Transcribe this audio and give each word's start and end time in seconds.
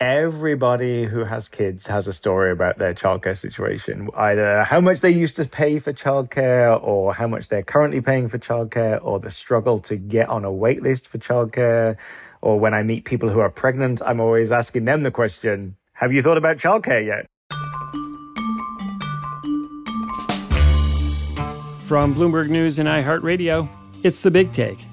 Everybody 0.00 1.04
who 1.04 1.22
has 1.22 1.48
kids 1.48 1.86
has 1.86 2.08
a 2.08 2.12
story 2.12 2.50
about 2.50 2.78
their 2.78 2.94
childcare 2.94 3.36
situation, 3.36 4.10
either 4.16 4.64
how 4.64 4.80
much 4.80 5.00
they 5.00 5.10
used 5.10 5.36
to 5.36 5.44
pay 5.44 5.78
for 5.78 5.92
childcare 5.92 6.82
or 6.82 7.14
how 7.14 7.28
much 7.28 7.48
they're 7.48 7.62
currently 7.62 8.00
paying 8.00 8.28
for 8.28 8.36
childcare 8.36 8.98
or 9.02 9.20
the 9.20 9.30
struggle 9.30 9.78
to 9.78 9.94
get 9.94 10.28
on 10.28 10.44
a 10.44 10.50
wait 10.50 10.82
list 10.82 11.06
for 11.06 11.18
childcare. 11.18 11.96
Or 12.42 12.58
when 12.58 12.74
I 12.74 12.82
meet 12.82 13.04
people 13.04 13.28
who 13.28 13.38
are 13.38 13.48
pregnant, 13.48 14.02
I'm 14.04 14.18
always 14.18 14.50
asking 14.50 14.84
them 14.84 15.04
the 15.04 15.12
question, 15.12 15.76
have 15.92 16.12
you 16.12 16.22
thought 16.22 16.38
about 16.38 16.56
childcare 16.56 17.06
yet? 17.06 17.26
From 21.84 22.16
Bloomberg 22.16 22.48
News 22.48 22.80
and 22.80 22.88
iHeartRadio, 22.88 23.68
it's 24.02 24.22
the 24.22 24.30
big 24.32 24.52
take. 24.52 24.84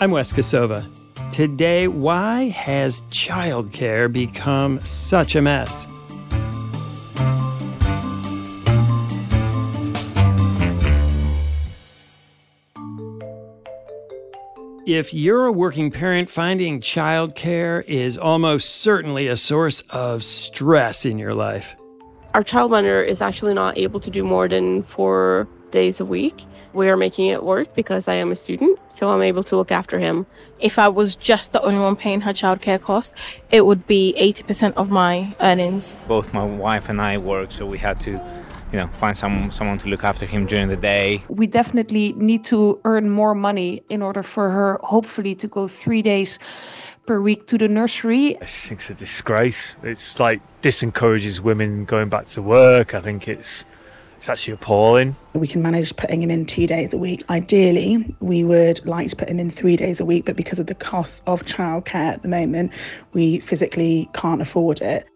I'm 0.00 0.10
Wes 0.10 0.32
Kosova. 0.32 0.90
Today, 1.34 1.88
why 1.88 2.44
has 2.50 3.02
childcare 3.10 4.06
become 4.12 4.78
such 4.84 5.34
a 5.34 5.42
mess? 5.42 5.88
If 14.86 15.12
you're 15.12 15.46
a 15.46 15.50
working 15.50 15.90
parent, 15.90 16.30
finding 16.30 16.78
childcare 16.78 17.82
is 17.88 18.16
almost 18.16 18.76
certainly 18.76 19.26
a 19.26 19.36
source 19.36 19.80
of 19.90 20.22
stress 20.22 21.04
in 21.04 21.18
your 21.18 21.34
life. 21.34 21.74
Our 22.34 22.44
childminder 22.44 23.04
is 23.04 23.20
actually 23.20 23.54
not 23.54 23.76
able 23.76 23.98
to 23.98 24.08
do 24.08 24.22
more 24.22 24.46
than 24.46 24.84
four 24.84 25.48
days 25.72 25.98
a 25.98 26.04
week 26.04 26.44
we 26.74 26.88
are 26.88 26.96
making 26.96 27.26
it 27.26 27.44
work 27.44 27.74
because 27.74 28.08
I 28.08 28.14
am 28.14 28.32
a 28.32 28.36
student, 28.36 28.78
so 28.90 29.10
I'm 29.10 29.22
able 29.22 29.42
to 29.44 29.56
look 29.56 29.70
after 29.70 29.98
him. 29.98 30.26
If 30.58 30.78
I 30.78 30.88
was 30.88 31.14
just 31.14 31.52
the 31.52 31.62
only 31.62 31.80
one 31.80 31.96
paying 31.96 32.20
her 32.22 32.32
childcare 32.32 32.80
cost, 32.80 33.14
it 33.50 33.66
would 33.66 33.86
be 33.86 34.14
80% 34.18 34.74
of 34.74 34.90
my 34.90 35.34
earnings. 35.40 35.96
Both 36.08 36.32
my 36.32 36.44
wife 36.44 36.88
and 36.88 37.00
I 37.00 37.18
work, 37.18 37.52
so 37.52 37.66
we 37.66 37.78
had 37.78 38.00
to 38.00 38.20
you 38.72 38.80
know 38.80 38.88
find 38.88 39.16
some 39.16 39.52
someone 39.52 39.78
to 39.78 39.88
look 39.88 40.02
after 40.02 40.26
him 40.26 40.46
during 40.46 40.68
the 40.68 40.76
day 40.76 41.22
we 41.28 41.46
definitely 41.46 42.12
need 42.14 42.42
to 42.42 42.80
earn 42.84 43.08
more 43.08 43.34
money 43.34 43.82
in 43.88 44.02
order 44.02 44.22
for 44.22 44.50
her 44.50 44.80
hopefully 44.82 45.32
to 45.34 45.46
go 45.46 45.68
three 45.68 46.02
days 46.02 46.40
per 47.06 47.20
week 47.20 47.46
to 47.46 47.56
the 47.56 47.68
nursery 47.68 48.36
i 48.40 48.46
think 48.46 48.80
it's 48.80 48.90
a 48.90 48.94
disgrace 48.94 49.76
it's 49.84 50.18
like 50.18 50.40
disencourages 50.62 51.38
women 51.40 51.84
going 51.84 52.08
back 52.08 52.26
to 52.26 52.42
work 52.42 52.94
i 52.94 53.00
think 53.00 53.28
it's 53.28 53.64
it's 54.24 54.30
actually 54.30 54.54
appalling. 54.54 55.14
We 55.34 55.46
can 55.46 55.60
manage 55.60 55.94
putting 55.96 56.22
him 56.22 56.30
in 56.30 56.46
two 56.46 56.66
days 56.66 56.94
a 56.94 56.96
week. 56.96 57.22
Ideally, 57.28 58.16
we 58.20 58.42
would 58.42 58.80
like 58.86 59.10
to 59.10 59.16
put 59.16 59.28
him 59.28 59.38
in 59.38 59.50
three 59.50 59.76
days 59.76 60.00
a 60.00 60.04
week, 60.06 60.24
but 60.24 60.34
because 60.34 60.58
of 60.58 60.66
the 60.66 60.74
cost 60.74 61.22
of 61.26 61.44
childcare 61.44 62.14
at 62.14 62.22
the 62.22 62.28
moment, 62.28 62.72
we 63.12 63.40
physically 63.40 64.08
can't 64.14 64.40
afford 64.40 64.80
it. 64.80 65.06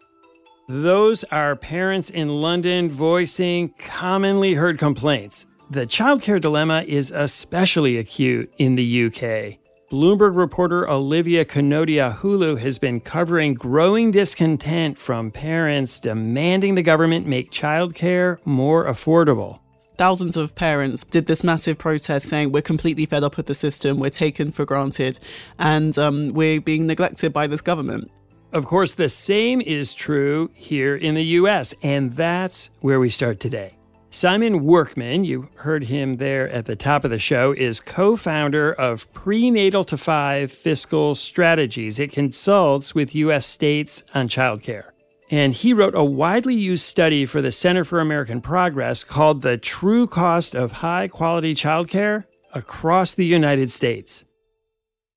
Those 0.67 1.23
are 1.31 1.55
parents 1.55 2.11
in 2.11 2.27
London 2.27 2.91
voicing 2.91 3.73
commonly 3.79 4.53
heard 4.53 4.77
complaints. 4.77 5.47
The 5.71 5.87
childcare 5.87 6.39
dilemma 6.39 6.83
is 6.85 7.09
especially 7.09 7.97
acute 7.97 8.53
in 8.59 8.75
the 8.75 9.05
UK. 9.05 9.58
Bloomberg 9.89 10.35
reporter 10.35 10.87
Olivia 10.87 11.43
Konotey-Ahulu 11.43 12.59
has 12.59 12.77
been 12.77 12.99
covering 12.99 13.55
growing 13.55 14.11
discontent 14.11 14.99
from 14.99 15.31
parents 15.31 15.99
demanding 15.99 16.75
the 16.75 16.83
government 16.83 17.25
make 17.25 17.49
childcare 17.49 18.37
more 18.45 18.85
affordable. 18.85 19.61
Thousands 19.97 20.37
of 20.37 20.53
parents 20.53 21.03
did 21.03 21.25
this 21.25 21.43
massive 21.43 21.79
protest 21.79 22.29
saying 22.29 22.51
we're 22.51 22.61
completely 22.61 23.07
fed 23.07 23.23
up 23.23 23.35
with 23.35 23.47
the 23.47 23.55
system, 23.55 23.97
we're 23.97 24.11
taken 24.11 24.51
for 24.51 24.63
granted, 24.63 25.17
and 25.57 25.97
um, 25.97 26.33
we're 26.35 26.61
being 26.61 26.85
neglected 26.85 27.33
by 27.33 27.47
this 27.47 27.61
government. 27.61 28.11
Of 28.53 28.65
course, 28.65 28.93
the 28.93 29.09
same 29.09 29.59
is 29.59 29.95
true 29.95 30.51
here 30.53 30.95
in 30.95 31.15
the 31.15 31.25
US, 31.39 31.73
and 31.81 32.13
that's 32.13 32.69
where 32.81 32.99
we 32.99 33.09
start 33.09 33.39
today. 33.39 33.78
Simon 34.11 34.65
Workman, 34.65 35.23
you 35.23 35.49
heard 35.57 35.83
him 35.83 36.17
there 36.17 36.49
at 36.49 36.65
the 36.65 36.75
top 36.75 37.03
of 37.03 37.11
the 37.11 37.19
show, 37.19 37.51
is 37.51 37.79
co 37.79 38.15
founder 38.15 38.73
of 38.73 39.11
Prenatal 39.13 39.83
to 39.85 39.97
Five 39.97 40.51
Fiscal 40.51 41.13
Strategies. 41.13 41.99
It 41.99 42.11
consults 42.11 42.95
with 42.95 43.13
U.S. 43.13 43.45
states 43.45 44.03
on 44.15 44.27
childcare. 44.27 44.89
And 45.29 45.53
he 45.53 45.73
wrote 45.73 45.93
a 45.93 46.03
widely 46.03 46.55
used 46.55 46.85
study 46.85 47.27
for 47.27 47.39
the 47.39 47.51
Center 47.51 47.83
for 47.83 47.99
American 47.99 48.41
Progress 48.41 49.03
called 49.03 49.43
The 49.43 49.59
True 49.59 50.07
Cost 50.07 50.55
of 50.55 50.71
High 50.71 51.07
Quality 51.07 51.53
Childcare 51.53 52.25
Across 52.51 53.13
the 53.13 53.27
United 53.27 53.69
States. 53.69 54.25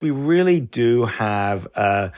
We 0.03 0.11
really 0.11 0.61
do 0.61 1.07
have 1.07 1.67
a 1.75 2.13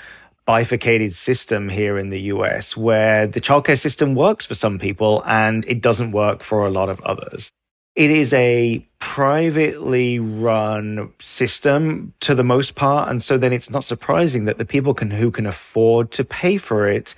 bifurcated 0.47 1.17
system 1.17 1.69
here 1.69 1.99
in 1.99 2.11
the 2.11 2.21
US 2.33 2.77
where 2.77 3.27
the 3.27 3.41
childcare 3.41 3.79
system 3.79 4.15
works 4.15 4.45
for 4.45 4.55
some 4.55 4.79
people 4.79 5.23
and 5.27 5.65
it 5.67 5.81
doesn't 5.81 6.13
work 6.13 6.43
for 6.43 6.67
a 6.67 6.71
lot 6.71 6.89
of 6.89 7.01
others. 7.01 7.51
It 7.95 8.11
is 8.11 8.35
a 8.35 8.87
privately 8.99 10.19
run 10.19 11.13
system 11.21 12.13
to 12.21 12.35
the 12.35 12.43
most 12.43 12.75
part. 12.75 13.09
And 13.09 13.23
so 13.23 13.39
then 13.39 13.53
it's 13.53 13.71
not 13.71 13.85
surprising 13.85 14.47
that 14.47 14.59
the 14.59 14.65
people 14.65 14.95
can, 14.95 15.11
who 15.11 15.31
can 15.31 15.47
afford 15.47 16.11
to 16.13 16.25
pay 16.25 16.57
for 16.57 16.89
it 16.89 17.15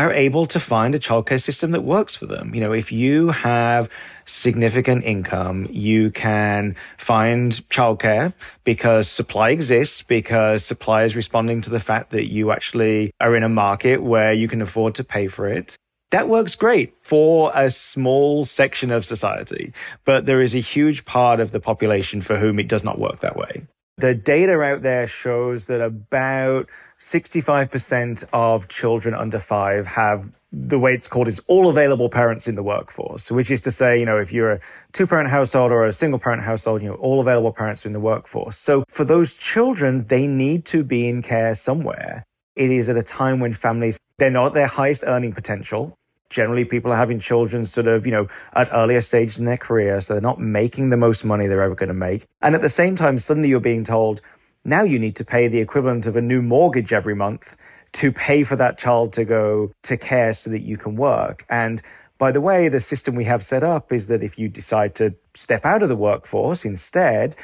are 0.00 0.12
able 0.14 0.46
to 0.46 0.58
find 0.58 0.94
a 0.94 0.98
childcare 0.98 1.42
system 1.42 1.72
that 1.72 1.82
works 1.82 2.14
for 2.14 2.26
them. 2.26 2.54
You 2.54 2.60
know, 2.62 2.72
if 2.72 2.90
you 2.90 3.28
have 3.30 3.90
significant 4.24 5.04
income, 5.04 5.66
you 5.70 6.10
can 6.10 6.74
find 6.96 7.52
childcare 7.68 8.32
because 8.64 9.08
supply 9.10 9.50
exists, 9.50 10.02
because 10.02 10.64
supply 10.64 11.04
is 11.04 11.14
responding 11.16 11.60
to 11.62 11.70
the 11.70 11.80
fact 11.80 12.12
that 12.12 12.30
you 12.30 12.50
actually 12.50 13.12
are 13.20 13.36
in 13.36 13.42
a 13.42 13.48
market 13.48 14.02
where 14.02 14.32
you 14.32 14.48
can 14.48 14.62
afford 14.62 14.94
to 14.94 15.04
pay 15.04 15.28
for 15.28 15.46
it. 15.48 15.76
That 16.12 16.28
works 16.28 16.56
great 16.56 16.94
for 17.02 17.52
a 17.54 17.70
small 17.70 18.44
section 18.44 18.90
of 18.90 19.04
society, 19.04 19.72
but 20.04 20.24
there 20.24 20.40
is 20.40 20.54
a 20.54 20.60
huge 20.60 21.04
part 21.04 21.40
of 21.40 21.52
the 21.52 21.60
population 21.60 22.22
for 22.22 22.36
whom 22.38 22.58
it 22.58 22.68
does 22.68 22.82
not 22.82 22.98
work 22.98 23.20
that 23.20 23.36
way. 23.36 23.66
The 24.00 24.14
data 24.14 24.58
out 24.62 24.80
there 24.80 25.06
shows 25.06 25.66
that 25.66 25.82
about 25.82 26.70
65% 26.98 28.24
of 28.32 28.66
children 28.68 29.14
under 29.14 29.38
five 29.38 29.86
have 29.88 30.32
the 30.50 30.78
way 30.78 30.94
it's 30.94 31.06
called 31.06 31.28
is 31.28 31.38
all 31.48 31.68
available 31.68 32.08
parents 32.08 32.48
in 32.48 32.54
the 32.54 32.62
workforce, 32.62 33.30
which 33.30 33.50
is 33.50 33.60
to 33.60 33.70
say, 33.70 34.00
you 34.00 34.06
know, 34.06 34.16
if 34.16 34.32
you're 34.32 34.52
a 34.52 34.60
two 34.94 35.06
parent 35.06 35.28
household 35.28 35.70
or 35.70 35.84
a 35.84 35.92
single 35.92 36.18
parent 36.18 36.42
household, 36.42 36.80
you 36.80 36.88
know, 36.88 36.94
all 36.94 37.20
available 37.20 37.52
parents 37.52 37.84
are 37.84 37.90
in 37.90 37.92
the 37.92 38.00
workforce. 38.00 38.56
So 38.56 38.84
for 38.88 39.04
those 39.04 39.34
children, 39.34 40.06
they 40.06 40.26
need 40.26 40.64
to 40.66 40.82
be 40.82 41.06
in 41.06 41.20
care 41.20 41.54
somewhere. 41.54 42.24
It 42.56 42.70
is 42.70 42.88
at 42.88 42.96
a 42.96 43.02
time 43.02 43.38
when 43.38 43.52
families, 43.52 43.98
they're 44.16 44.30
not 44.30 44.54
their 44.54 44.66
highest 44.66 45.04
earning 45.06 45.34
potential. 45.34 45.94
Generally, 46.30 46.66
people 46.66 46.92
are 46.92 46.96
having 46.96 47.18
children 47.18 47.64
sort 47.64 47.88
of, 47.88 48.06
you 48.06 48.12
know, 48.12 48.28
at 48.54 48.68
earlier 48.72 49.00
stages 49.00 49.38
in 49.38 49.44
their 49.44 49.56
career. 49.56 50.00
So 50.00 50.14
they're 50.14 50.20
not 50.20 50.40
making 50.40 50.88
the 50.88 50.96
most 50.96 51.24
money 51.24 51.46
they're 51.46 51.62
ever 51.62 51.74
going 51.74 51.88
to 51.88 51.94
make. 51.94 52.26
And 52.40 52.54
at 52.54 52.62
the 52.62 52.68
same 52.68 52.96
time, 52.96 53.18
suddenly 53.18 53.48
you're 53.48 53.60
being 53.60 53.84
told, 53.84 54.20
now 54.64 54.82
you 54.82 54.98
need 54.98 55.16
to 55.16 55.24
pay 55.24 55.48
the 55.48 55.58
equivalent 55.58 56.06
of 56.06 56.16
a 56.16 56.22
new 56.22 56.40
mortgage 56.40 56.92
every 56.92 57.14
month 57.14 57.56
to 57.92 58.12
pay 58.12 58.44
for 58.44 58.56
that 58.56 58.78
child 58.78 59.12
to 59.14 59.24
go 59.24 59.72
to 59.82 59.96
care 59.96 60.32
so 60.32 60.50
that 60.50 60.60
you 60.60 60.76
can 60.76 60.94
work. 60.96 61.44
And 61.50 61.82
by 62.18 62.30
the 62.30 62.40
way, 62.40 62.68
the 62.68 62.80
system 62.80 63.14
we 63.16 63.24
have 63.24 63.42
set 63.42 63.64
up 63.64 63.92
is 63.92 64.06
that 64.06 64.22
if 64.22 64.38
you 64.38 64.48
decide 64.48 64.94
to 64.96 65.14
step 65.34 65.64
out 65.64 65.82
of 65.82 65.88
the 65.88 65.96
workforce 65.96 66.64
instead, 66.64 67.34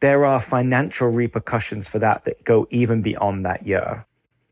there 0.00 0.24
are 0.24 0.40
financial 0.40 1.08
repercussions 1.08 1.88
for 1.88 1.98
that 1.98 2.24
that 2.26 2.44
go 2.44 2.68
even 2.70 3.02
beyond 3.02 3.44
that 3.46 3.66
year. 3.66 4.05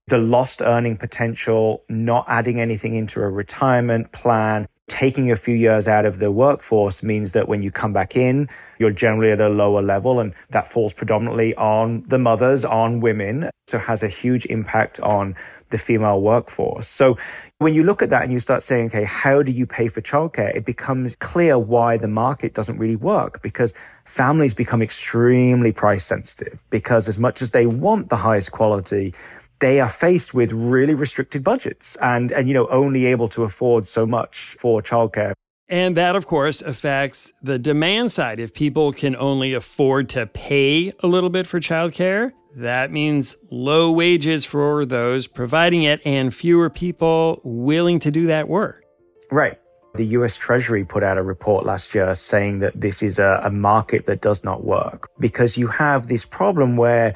The 0.08 0.18
lost 0.18 0.60
earning 0.60 0.98
potential, 0.98 1.82
not 1.88 2.26
adding 2.28 2.60
anything 2.60 2.92
into 2.92 3.22
a 3.22 3.28
retirement 3.30 4.12
plan, 4.12 4.68
taking 4.86 5.30
a 5.30 5.36
few 5.36 5.54
years 5.54 5.88
out 5.88 6.04
of 6.04 6.18
the 6.18 6.30
workforce 6.30 7.02
means 7.02 7.32
that 7.32 7.48
when 7.48 7.62
you 7.62 7.70
come 7.70 7.94
back 7.94 8.14
in, 8.14 8.50
you're 8.78 8.90
generally 8.90 9.32
at 9.32 9.40
a 9.40 9.48
lower 9.48 9.80
level, 9.80 10.20
and 10.20 10.34
that 10.50 10.66
falls 10.66 10.92
predominantly 10.92 11.54
on 11.54 12.04
the 12.06 12.18
mothers, 12.18 12.66
on 12.66 13.00
women. 13.00 13.48
So 13.66 13.78
has 13.78 14.02
a 14.02 14.08
huge 14.08 14.44
impact 14.46 15.00
on 15.00 15.36
the 15.70 15.78
female 15.78 16.20
workforce. 16.20 16.86
So 16.86 17.16
when 17.58 17.72
you 17.72 17.82
look 17.82 18.02
at 18.02 18.10
that 18.10 18.24
and 18.24 18.32
you 18.32 18.40
start 18.40 18.62
saying, 18.62 18.88
okay, 18.88 19.04
how 19.04 19.42
do 19.42 19.52
you 19.52 19.64
pay 19.64 19.88
for 19.88 20.02
childcare? 20.02 20.54
It 20.54 20.66
becomes 20.66 21.16
clear 21.16 21.58
why 21.58 21.96
the 21.96 22.08
market 22.08 22.52
doesn't 22.52 22.76
really 22.76 22.96
work 22.96 23.40
because 23.40 23.72
families 24.04 24.52
become 24.52 24.82
extremely 24.82 25.72
price 25.72 26.04
sensitive 26.04 26.62
because 26.68 27.08
as 27.08 27.18
much 27.18 27.40
as 27.40 27.52
they 27.52 27.64
want 27.64 28.10
the 28.10 28.16
highest 28.16 28.52
quality, 28.52 29.14
they 29.60 29.80
are 29.80 29.88
faced 29.88 30.34
with 30.34 30.52
really 30.52 30.94
restricted 30.94 31.42
budgets 31.42 31.96
and, 31.96 32.32
and, 32.32 32.48
you 32.48 32.54
know, 32.54 32.66
only 32.68 33.06
able 33.06 33.28
to 33.28 33.44
afford 33.44 33.86
so 33.88 34.06
much 34.06 34.56
for 34.58 34.82
childcare. 34.82 35.32
And 35.68 35.96
that, 35.96 36.14
of 36.14 36.26
course, 36.26 36.60
affects 36.60 37.32
the 37.42 37.58
demand 37.58 38.12
side. 38.12 38.38
If 38.38 38.52
people 38.52 38.92
can 38.92 39.16
only 39.16 39.54
afford 39.54 40.08
to 40.10 40.26
pay 40.26 40.92
a 41.00 41.06
little 41.06 41.30
bit 41.30 41.46
for 41.46 41.58
childcare, 41.58 42.32
that 42.56 42.92
means 42.92 43.36
low 43.50 43.90
wages 43.90 44.44
for 44.44 44.84
those 44.84 45.26
providing 45.26 45.82
it 45.82 46.00
and 46.04 46.32
fewer 46.34 46.70
people 46.70 47.40
willing 47.42 47.98
to 48.00 48.10
do 48.10 48.26
that 48.26 48.48
work. 48.48 48.84
Right. 49.30 49.58
The 49.94 50.04
US 50.18 50.36
Treasury 50.36 50.84
put 50.84 51.02
out 51.02 51.18
a 51.18 51.22
report 51.22 51.64
last 51.64 51.94
year 51.94 52.14
saying 52.14 52.58
that 52.58 52.80
this 52.80 53.02
is 53.02 53.18
a, 53.18 53.40
a 53.42 53.50
market 53.50 54.06
that 54.06 54.20
does 54.20 54.44
not 54.44 54.64
work 54.64 55.08
because 55.18 55.56
you 55.56 55.66
have 55.68 56.08
this 56.08 56.24
problem 56.24 56.76
where 56.76 57.14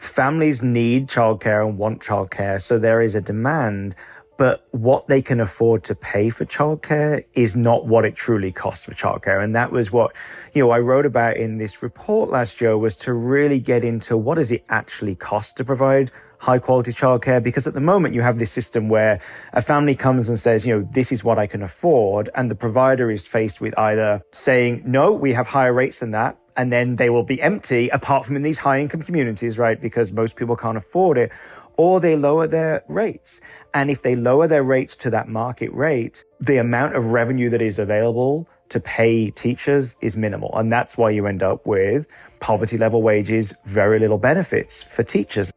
families 0.00 0.62
need 0.62 1.08
childcare 1.08 1.66
and 1.66 1.76
want 1.76 2.00
childcare. 2.00 2.60
So 2.60 2.78
there 2.78 3.02
is 3.02 3.14
a 3.14 3.20
demand, 3.20 3.94
but 4.38 4.66
what 4.70 5.06
they 5.08 5.20
can 5.20 5.40
afford 5.40 5.84
to 5.84 5.94
pay 5.94 6.30
for 6.30 6.46
childcare 6.46 7.24
is 7.34 7.54
not 7.54 7.86
what 7.86 8.06
it 8.06 8.16
truly 8.16 8.50
costs 8.50 8.86
for 8.86 8.92
childcare. 8.92 9.44
And 9.44 9.54
that 9.54 9.70
was 9.70 9.92
what, 9.92 10.16
you 10.54 10.64
know, 10.64 10.70
I 10.70 10.78
wrote 10.78 11.04
about 11.04 11.36
in 11.36 11.58
this 11.58 11.82
report 11.82 12.30
last 12.30 12.62
year 12.62 12.78
was 12.78 12.96
to 12.96 13.12
really 13.12 13.60
get 13.60 13.84
into 13.84 14.16
what 14.16 14.36
does 14.36 14.50
it 14.50 14.64
actually 14.70 15.14
cost 15.14 15.58
to 15.58 15.64
provide 15.64 16.10
high 16.38 16.58
quality 16.58 16.90
childcare 16.90 17.42
because 17.42 17.66
at 17.66 17.74
the 17.74 17.82
moment 17.82 18.14
you 18.14 18.22
have 18.22 18.38
this 18.38 18.50
system 18.50 18.88
where 18.88 19.20
a 19.52 19.60
family 19.60 19.94
comes 19.94 20.30
and 20.30 20.38
says, 20.38 20.66
you 20.66 20.74
know, 20.74 20.88
this 20.94 21.12
is 21.12 21.22
what 21.22 21.38
I 21.38 21.46
can 21.46 21.62
afford. 21.62 22.30
And 22.34 22.50
the 22.50 22.54
provider 22.54 23.10
is 23.10 23.26
faced 23.26 23.60
with 23.60 23.78
either 23.78 24.22
saying, 24.32 24.82
no, 24.86 25.12
we 25.12 25.34
have 25.34 25.46
higher 25.46 25.74
rates 25.74 26.00
than 26.00 26.12
that 26.12 26.38
and 26.60 26.70
then 26.70 26.96
they 26.96 27.08
will 27.08 27.22
be 27.22 27.40
empty 27.40 27.88
apart 27.88 28.26
from 28.26 28.36
in 28.36 28.42
these 28.42 28.58
high 28.58 28.78
income 28.80 29.00
communities, 29.00 29.56
right? 29.56 29.80
Because 29.80 30.12
most 30.12 30.36
people 30.36 30.56
can't 30.56 30.76
afford 30.76 31.16
it 31.16 31.32
or 31.78 32.00
they 32.00 32.16
lower 32.16 32.46
their 32.46 32.84
rates. 32.86 33.40
And 33.72 33.90
if 33.90 34.02
they 34.02 34.14
lower 34.14 34.46
their 34.46 34.62
rates 34.62 34.94
to 34.96 35.08
that 35.08 35.26
market 35.26 35.72
rate, 35.72 36.22
the 36.38 36.58
amount 36.58 36.96
of 36.96 37.06
revenue 37.06 37.48
that 37.48 37.62
is 37.62 37.78
available 37.78 38.46
to 38.68 38.78
pay 38.78 39.30
teachers 39.30 39.96
is 40.02 40.18
minimal. 40.18 40.50
And 40.54 40.70
that's 40.70 40.98
why 40.98 41.08
you 41.08 41.26
end 41.26 41.42
up 41.42 41.64
with 41.64 42.06
poverty 42.40 42.76
level 42.76 43.00
wages, 43.00 43.54
very 43.64 43.98
little 43.98 44.18
benefits 44.18 44.82
for 44.82 45.02
teachers. 45.02 45.50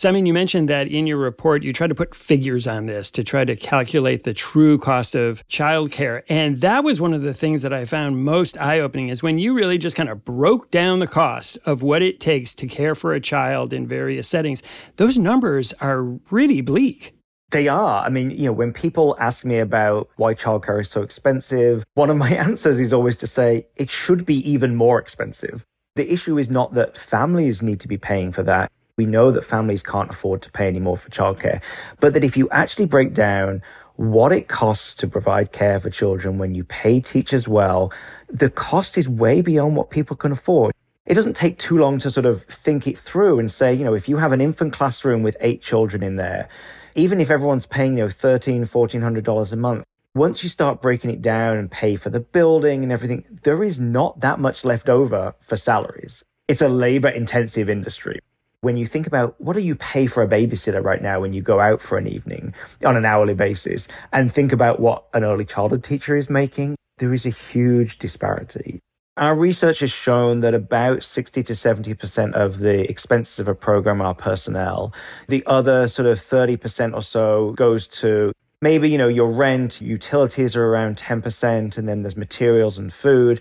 Simon, 0.00 0.26
you 0.26 0.32
mentioned 0.32 0.68
that 0.68 0.86
in 0.86 1.08
your 1.08 1.16
report, 1.16 1.64
you 1.64 1.72
tried 1.72 1.88
to 1.88 1.94
put 1.96 2.14
figures 2.14 2.68
on 2.68 2.86
this 2.86 3.10
to 3.10 3.24
try 3.24 3.44
to 3.44 3.56
calculate 3.56 4.22
the 4.22 4.32
true 4.32 4.78
cost 4.78 5.16
of 5.16 5.42
childcare. 5.48 6.22
And 6.28 6.60
that 6.60 6.84
was 6.84 7.00
one 7.00 7.12
of 7.12 7.22
the 7.22 7.34
things 7.34 7.62
that 7.62 7.72
I 7.72 7.84
found 7.84 8.24
most 8.24 8.56
eye 8.58 8.78
opening 8.78 9.08
is 9.08 9.24
when 9.24 9.40
you 9.40 9.54
really 9.54 9.76
just 9.76 9.96
kind 9.96 10.08
of 10.08 10.24
broke 10.24 10.70
down 10.70 11.00
the 11.00 11.08
cost 11.08 11.58
of 11.66 11.82
what 11.82 12.00
it 12.00 12.20
takes 12.20 12.54
to 12.54 12.68
care 12.68 12.94
for 12.94 13.12
a 13.12 13.20
child 13.20 13.72
in 13.72 13.88
various 13.88 14.28
settings. 14.28 14.62
Those 14.98 15.18
numbers 15.18 15.72
are 15.80 16.04
really 16.30 16.60
bleak. 16.60 17.12
They 17.50 17.66
are. 17.66 18.04
I 18.04 18.08
mean, 18.08 18.30
you 18.30 18.44
know, 18.44 18.52
when 18.52 18.72
people 18.72 19.16
ask 19.18 19.44
me 19.44 19.58
about 19.58 20.06
why 20.14 20.32
childcare 20.34 20.80
is 20.80 20.88
so 20.88 21.02
expensive, 21.02 21.82
one 21.94 22.08
of 22.08 22.16
my 22.16 22.30
answers 22.34 22.78
is 22.78 22.92
always 22.92 23.16
to 23.16 23.26
say 23.26 23.66
it 23.74 23.90
should 23.90 24.24
be 24.24 24.48
even 24.48 24.76
more 24.76 25.00
expensive. 25.00 25.66
The 25.96 26.12
issue 26.12 26.38
is 26.38 26.50
not 26.50 26.74
that 26.74 26.96
families 26.96 27.64
need 27.64 27.80
to 27.80 27.88
be 27.88 27.98
paying 27.98 28.30
for 28.30 28.44
that. 28.44 28.70
We 28.98 29.06
know 29.06 29.30
that 29.30 29.44
families 29.44 29.84
can't 29.84 30.10
afford 30.10 30.42
to 30.42 30.50
pay 30.50 30.66
anymore 30.66 30.96
for 30.96 31.08
childcare, 31.08 31.62
but 32.00 32.14
that 32.14 32.24
if 32.24 32.36
you 32.36 32.48
actually 32.50 32.86
break 32.86 33.14
down 33.14 33.62
what 33.94 34.32
it 34.32 34.48
costs 34.48 34.92
to 34.94 35.06
provide 35.06 35.52
care 35.52 35.78
for 35.78 35.88
children 35.88 36.36
when 36.36 36.56
you 36.56 36.64
pay 36.64 37.00
teachers 37.00 37.46
well, 37.46 37.92
the 38.26 38.50
cost 38.50 38.98
is 38.98 39.08
way 39.08 39.40
beyond 39.40 39.76
what 39.76 39.90
people 39.90 40.16
can 40.16 40.32
afford. 40.32 40.72
It 41.06 41.14
doesn't 41.14 41.36
take 41.36 41.58
too 41.58 41.78
long 41.78 42.00
to 42.00 42.10
sort 42.10 42.26
of 42.26 42.42
think 42.44 42.88
it 42.88 42.98
through 42.98 43.38
and 43.38 43.50
say, 43.50 43.72
you 43.72 43.84
know, 43.84 43.94
if 43.94 44.08
you 44.08 44.16
have 44.16 44.32
an 44.32 44.40
infant 44.40 44.72
classroom 44.72 45.22
with 45.22 45.36
eight 45.40 45.62
children 45.62 46.02
in 46.02 46.16
there, 46.16 46.48
even 46.96 47.20
if 47.20 47.30
everyone's 47.30 47.66
paying, 47.66 47.96
you 47.96 48.02
know, 48.02 48.08
$1,300, 48.08 48.66
$1,400 48.68 49.52
a 49.52 49.56
month, 49.56 49.84
once 50.16 50.42
you 50.42 50.48
start 50.48 50.82
breaking 50.82 51.10
it 51.10 51.22
down 51.22 51.56
and 51.56 51.70
pay 51.70 51.94
for 51.94 52.10
the 52.10 52.20
building 52.20 52.82
and 52.82 52.90
everything, 52.90 53.24
there 53.44 53.62
is 53.62 53.78
not 53.78 54.18
that 54.20 54.40
much 54.40 54.64
left 54.64 54.88
over 54.88 55.36
for 55.40 55.56
salaries. 55.56 56.24
It's 56.48 56.62
a 56.62 56.68
labor 56.68 57.08
intensive 57.08 57.70
industry 57.70 58.18
when 58.60 58.76
you 58.76 58.86
think 58.86 59.06
about 59.06 59.40
what 59.40 59.54
do 59.54 59.60
you 59.60 59.76
pay 59.76 60.06
for 60.06 60.22
a 60.22 60.28
babysitter 60.28 60.82
right 60.82 61.02
now 61.02 61.20
when 61.20 61.32
you 61.32 61.42
go 61.42 61.60
out 61.60 61.80
for 61.80 61.96
an 61.96 62.08
evening 62.08 62.52
on 62.84 62.96
an 62.96 63.04
hourly 63.04 63.34
basis 63.34 63.86
and 64.12 64.32
think 64.32 64.52
about 64.52 64.80
what 64.80 65.04
an 65.14 65.22
early 65.22 65.44
childhood 65.44 65.84
teacher 65.84 66.16
is 66.16 66.28
making, 66.28 66.74
there 66.98 67.14
is 67.14 67.24
a 67.24 67.30
huge 67.30 67.98
disparity. 67.98 68.80
Our 69.16 69.36
research 69.36 69.80
has 69.80 69.90
shown 69.90 70.40
that 70.40 70.54
about 70.54 71.02
60 71.02 71.42
to 71.44 71.52
70% 71.52 72.34
of 72.34 72.58
the 72.58 72.88
expenses 72.88 73.38
of 73.40 73.48
a 73.48 73.54
program 73.54 74.00
are 74.00 74.14
personnel. 74.14 74.92
The 75.28 75.44
other 75.46 75.88
sort 75.88 76.06
of 76.06 76.18
30% 76.18 76.94
or 76.94 77.02
so 77.02 77.52
goes 77.52 77.88
to 77.88 78.32
maybe, 78.60 78.90
you 78.90 78.98
know, 78.98 79.08
your 79.08 79.30
rent, 79.30 79.80
utilities 79.80 80.54
are 80.54 80.64
around 80.64 80.98
10%, 80.98 81.78
and 81.78 81.88
then 81.88 82.02
there's 82.02 82.16
materials 82.16 82.78
and 82.78 82.92
food. 82.92 83.40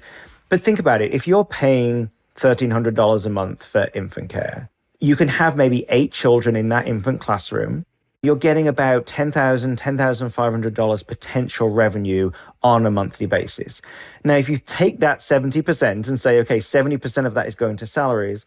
But 0.50 0.62
think 0.62 0.80
about 0.80 1.02
it. 1.02 1.14
If 1.14 1.28
you're 1.28 1.46
paying 1.46 2.10
$1,300 2.38 3.26
a 3.26 3.30
month 3.30 3.64
for 3.64 3.90
infant 3.94 4.30
care, 4.30 4.70
you 5.00 5.16
can 5.16 5.28
have 5.28 5.56
maybe 5.56 5.86
eight 5.90 6.12
children 6.12 6.56
in 6.56 6.70
that 6.70 6.88
infant 6.88 7.22
classroom. 7.22 7.86
You're 8.24 8.36
getting 8.36 8.68
about 8.68 9.06
$10,000, 9.06 9.78
$10,500 9.78 11.08
potential 11.08 11.70
revenue 11.70 12.32
on 12.64 12.86
a 12.86 12.92
monthly 12.92 13.28
basis. 13.28 13.82
Now, 14.24 14.36
if 14.36 14.50
you 14.50 14.58
take 14.58 15.00
that 15.00 15.20
70% 15.20 16.08
and 16.08 16.20
say, 16.20 16.40
okay, 16.40 16.58
70% 16.58 17.26
of 17.26 17.36
that 17.36 17.48
is 17.48 17.54
going 17.54 17.78
to 17.78 17.86
salaries, 17.86 18.46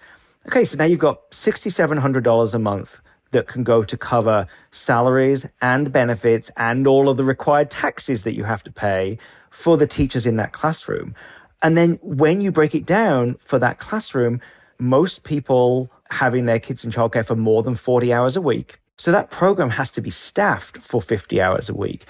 okay, 0.49 0.65
so 0.65 0.77
now 0.77 0.85
you've 0.85 0.99
got 0.99 1.31
$6,700 1.31 2.55
a 2.55 2.59
month 2.59 3.01
that 3.31 3.47
can 3.47 3.63
go 3.63 3.85
to 3.85 3.97
cover 3.97 4.49
salaries 4.73 5.47
and 5.63 5.93
benefits 5.93 6.51
and 6.57 6.87
all 6.89 7.09
of 7.09 7.17
the 7.17 7.25
required 7.25 7.71
taxes 7.71 8.25
that 8.25 8.35
you 8.35 8.43
have 8.43 8.65
to 8.65 8.73
pay 8.73 9.19
for 9.51 9.77
the 9.77 9.87
teachers 9.87 10.27
in 10.27 10.35
that 10.37 10.53
classroom. 10.53 11.15
And 11.63 11.77
then 11.77 11.99
when 12.03 12.41
you 12.41 12.51
break 12.51 12.75
it 12.75 12.87
down 12.87 13.35
for 13.35 13.61
that 13.61 13.79
classroom, 13.79 14.41
most 14.81 15.23
people 15.23 15.91
having 16.11 16.45
their 16.45 16.61
kids 16.61 16.85
in 16.85 16.91
childcare 16.91 17.25
for 17.25 17.37
more 17.37 17.63
than 17.63 17.75
40 17.75 18.13
hours 18.13 18.37
a 18.37 18.41
week. 18.41 18.81
So 18.99 19.13
that 19.13 19.31
program 19.31 19.71
has 19.71 19.93
to 19.93 20.01
be 20.01 20.11
staffed 20.11 20.79
for 20.79 21.01
50 21.01 21.41
hours 21.41 21.69
a 21.69 21.75
week. 21.75 22.05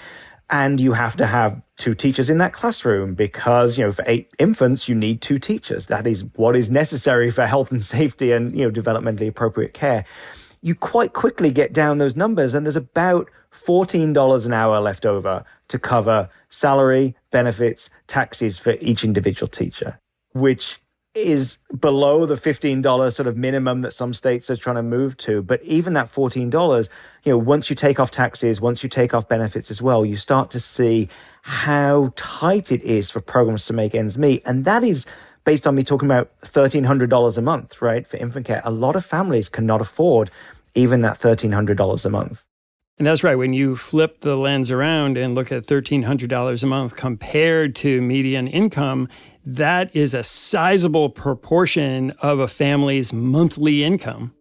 And 0.50 0.80
you 0.80 0.92
have 0.94 1.16
to 1.18 1.26
have 1.26 1.62
two 1.76 1.94
teachers 1.94 2.28
in 2.28 2.38
that 2.38 2.52
classroom 2.52 3.14
because, 3.14 3.78
you 3.78 3.84
know, 3.84 3.92
for 3.92 4.04
eight 4.08 4.28
infants, 4.40 4.88
you 4.88 4.96
need 4.96 5.22
two 5.22 5.38
teachers. 5.38 5.86
That 5.86 6.08
is 6.08 6.24
what 6.34 6.56
is 6.56 6.70
necessary 6.70 7.30
for 7.30 7.46
health 7.46 7.70
and 7.70 7.84
safety 7.84 8.32
and, 8.32 8.56
you 8.56 8.64
know, 8.64 8.72
developmentally 8.72 9.28
appropriate 9.28 9.74
care. 9.74 10.04
You 10.62 10.74
quite 10.74 11.12
quickly 11.12 11.52
get 11.52 11.72
down 11.72 11.98
those 11.98 12.16
numbers 12.16 12.54
and 12.54 12.66
there's 12.66 12.76
about 12.76 13.30
$14 13.52 14.46
an 14.46 14.52
hour 14.52 14.80
left 14.80 15.06
over 15.06 15.44
to 15.68 15.78
cover 15.78 16.28
salary, 16.48 17.14
benefits, 17.30 17.88
taxes 18.08 18.58
for 18.58 18.74
each 18.80 19.04
individual 19.04 19.48
teacher, 19.48 20.00
which 20.32 20.80
is 21.14 21.58
below 21.78 22.24
the 22.24 22.36
$15 22.36 23.12
sort 23.12 23.26
of 23.26 23.36
minimum 23.36 23.82
that 23.82 23.92
some 23.92 24.14
states 24.14 24.48
are 24.48 24.56
trying 24.56 24.76
to 24.76 24.82
move 24.82 25.16
to. 25.18 25.42
But 25.42 25.62
even 25.64 25.94
that 25.94 26.06
$14, 26.06 26.88
you 27.24 27.32
know, 27.32 27.38
once 27.38 27.68
you 27.68 27.76
take 27.76 27.98
off 27.98 28.10
taxes, 28.10 28.60
once 28.60 28.82
you 28.82 28.88
take 28.88 29.12
off 29.12 29.28
benefits 29.28 29.70
as 29.70 29.82
well, 29.82 30.06
you 30.06 30.16
start 30.16 30.50
to 30.50 30.60
see 30.60 31.08
how 31.42 32.12
tight 32.16 32.70
it 32.70 32.82
is 32.82 33.10
for 33.10 33.20
programs 33.20 33.66
to 33.66 33.72
make 33.72 33.94
ends 33.94 34.16
meet. 34.16 34.42
And 34.46 34.64
that 34.66 34.84
is 34.84 35.04
based 35.44 35.66
on 35.66 35.74
me 35.74 35.82
talking 35.82 36.06
about 36.06 36.30
$1,300 36.42 37.38
a 37.38 37.42
month, 37.42 37.82
right? 37.82 38.06
For 38.06 38.16
infant 38.16 38.46
care. 38.46 38.62
A 38.64 38.70
lot 38.70 38.94
of 38.94 39.04
families 39.04 39.48
cannot 39.48 39.80
afford 39.80 40.30
even 40.74 41.00
that 41.00 41.18
$1,300 41.18 42.04
a 42.04 42.10
month. 42.10 42.44
And 42.98 43.06
that's 43.06 43.24
right. 43.24 43.34
When 43.34 43.54
you 43.54 43.76
flip 43.76 44.20
the 44.20 44.36
lens 44.36 44.70
around 44.70 45.16
and 45.16 45.34
look 45.34 45.50
at 45.50 45.66
$1,300 45.66 46.62
a 46.62 46.66
month 46.66 46.96
compared 46.96 47.74
to 47.76 48.02
median 48.02 48.46
income, 48.46 49.08
that 49.44 49.94
is 49.94 50.14
a 50.14 50.22
sizable 50.22 51.10
proportion 51.10 52.12
of 52.20 52.38
a 52.38 52.48
family's 52.48 53.12
monthly 53.12 53.84
income. 53.84 54.34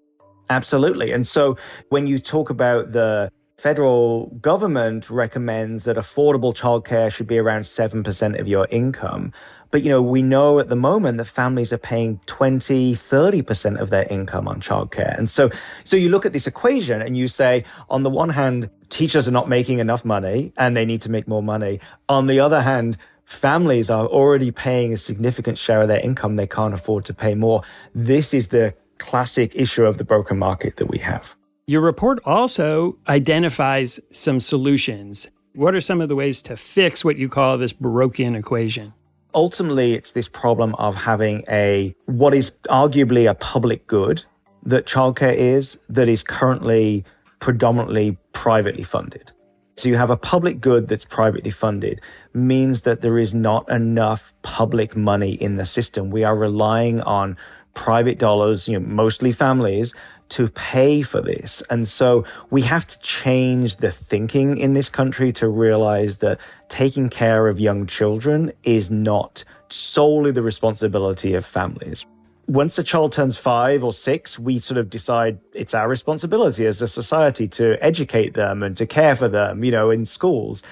Absolutely. 0.49 1.11
And 1.11 1.27
so 1.27 1.57
when 1.89 2.07
you 2.07 2.19
talk 2.19 2.49
about 2.49 2.91
the 2.91 3.31
federal 3.59 4.27
government 4.41 5.09
recommends 5.09 5.83
that 5.83 5.97
affordable 5.97 6.55
childcare 6.55 7.11
should 7.13 7.27
be 7.27 7.37
around 7.37 7.61
7% 7.61 8.39
of 8.39 8.47
your 8.47 8.67
income. 8.71 9.33
But, 9.71 9.83
you 9.83 9.89
know, 9.89 10.01
we 10.01 10.23
know 10.23 10.59
at 10.59 10.69
the 10.69 10.75
moment 10.75 11.19
that 11.19 11.25
families 11.25 11.71
are 11.73 11.77
paying 11.77 12.19
20, 12.25 12.95
30% 12.95 13.79
of 13.79 13.89
their 13.89 14.07
income 14.09 14.47
on 14.47 14.61
childcare. 14.61 15.15
And 15.17 15.29
so, 15.29 15.51
so 15.83 15.97
you 15.97 16.09
look 16.09 16.25
at 16.25 16.33
this 16.33 16.47
equation 16.47 17.01
and 17.01 17.17
you 17.17 17.27
say, 17.27 17.65
on 17.89 18.03
the 18.03 18.09
one 18.09 18.29
hand, 18.29 18.69
teachers 18.89 19.27
are 19.27 19.31
not 19.31 19.49
making 19.49 19.79
enough 19.79 20.03
money 20.03 20.53
and 20.57 20.75
they 20.75 20.85
need 20.85 21.01
to 21.03 21.11
make 21.11 21.27
more 21.27 21.43
money. 21.43 21.79
On 22.07 22.27
the 22.27 22.39
other 22.39 22.61
hand, 22.61 22.97
families 23.29 23.91
are 23.91 24.07
already 24.07 24.49
paying 24.51 24.91
a 24.91 24.97
significant 24.97 25.57
share 25.57 25.81
of 25.81 25.87
their 25.87 25.99
income. 25.99 26.35
They 26.35 26.47
can't 26.47 26.73
afford 26.73 27.05
to 27.05 27.13
pay 27.13 27.35
more. 27.35 27.61
This 27.93 28.33
is 28.33 28.47
the 28.47 28.73
classic 28.97 29.51
issue 29.55 29.85
of 29.85 29.97
the 29.97 30.03
broken 30.03 30.37
market 30.39 30.77
that 30.77 30.87
we 30.87 30.97
have. 30.97 31.35
Your 31.67 31.81
report 31.81 32.19
also 32.25 32.97
identifies 33.07 33.99
some 34.11 34.39
solutions. 34.39 35.27
What 35.53 35.75
are 35.75 35.81
some 35.81 36.01
of 36.01 36.09
the 36.09 36.15
ways 36.15 36.41
to 36.43 36.57
fix 36.57 37.05
what 37.05 37.17
you 37.17 37.29
call 37.29 37.59
this 37.59 37.71
broken 37.71 38.35
equation? 38.35 38.93
Ultimately, 39.35 39.93
it's 39.93 40.13
this 40.13 40.27
problem 40.27 40.73
of 40.75 40.95
having 40.95 41.43
a 41.47 41.93
what 42.05 42.33
is 42.33 42.51
arguably 42.69 43.29
a 43.29 43.35
public 43.35 43.85
good 43.85 44.25
that 44.63 44.87
childcare 44.87 45.35
is 45.35 45.79
that 45.87 46.09
is 46.09 46.23
currently 46.23 47.05
predominantly 47.39 48.17
privately 48.33 48.83
funded. 48.83 49.31
So 49.79 49.87
you 49.87 49.95
have 49.95 50.09
a 50.09 50.17
public 50.17 50.59
good 50.59 50.89
that's 50.89 51.05
privately 51.05 51.51
funded 51.51 52.01
means 52.33 52.81
that 52.81 52.99
there 52.99 53.17
is 53.17 53.33
not 53.33 53.71
enough 53.71 54.33
public 54.41 54.93
money 54.93 55.31
in 55.31 55.55
the 55.55 55.65
system. 55.65 56.09
We 56.09 56.25
are 56.25 56.35
relying 56.35 56.99
on 56.99 57.37
private 57.75 58.19
dollars, 58.19 58.67
you 58.67 58.77
know, 58.77 58.85
mostly 58.85 59.31
families 59.31 59.95
to 60.35 60.49
pay 60.49 61.01
for 61.01 61.21
this. 61.21 61.63
And 61.69 61.87
so 61.87 62.25
we 62.49 62.61
have 62.63 62.85
to 62.87 62.99
change 62.99 63.77
the 63.77 63.89
thinking 63.89 64.57
in 64.57 64.73
this 64.73 64.89
country 64.89 65.31
to 65.31 65.47
realize 65.47 66.17
that 66.17 66.41
taking 66.67 67.07
care 67.07 67.47
of 67.47 67.57
young 67.57 67.87
children 67.87 68.51
is 68.65 68.91
not 68.91 69.45
solely 69.69 70.31
the 70.31 70.43
responsibility 70.43 71.35
of 71.35 71.45
families. 71.45 72.05
Once 72.49 72.79
a 72.79 72.83
child 72.83 73.11
turns 73.11 73.37
five 73.37 73.83
or 73.83 73.93
six, 73.93 74.39
we 74.39 74.57
sort 74.57 74.79
of 74.79 74.89
decide 74.89 75.37
it's 75.53 75.75
our 75.75 75.87
responsibility 75.87 76.65
as 76.65 76.81
a 76.81 76.87
society 76.87 77.47
to 77.47 77.77
educate 77.79 78.33
them 78.33 78.63
and 78.63 78.75
to 78.75 78.87
care 78.87 79.15
for 79.15 79.29
them, 79.29 79.63
you 79.63 79.69
know, 79.69 79.91
in 79.91 80.03
schools. 80.03 80.63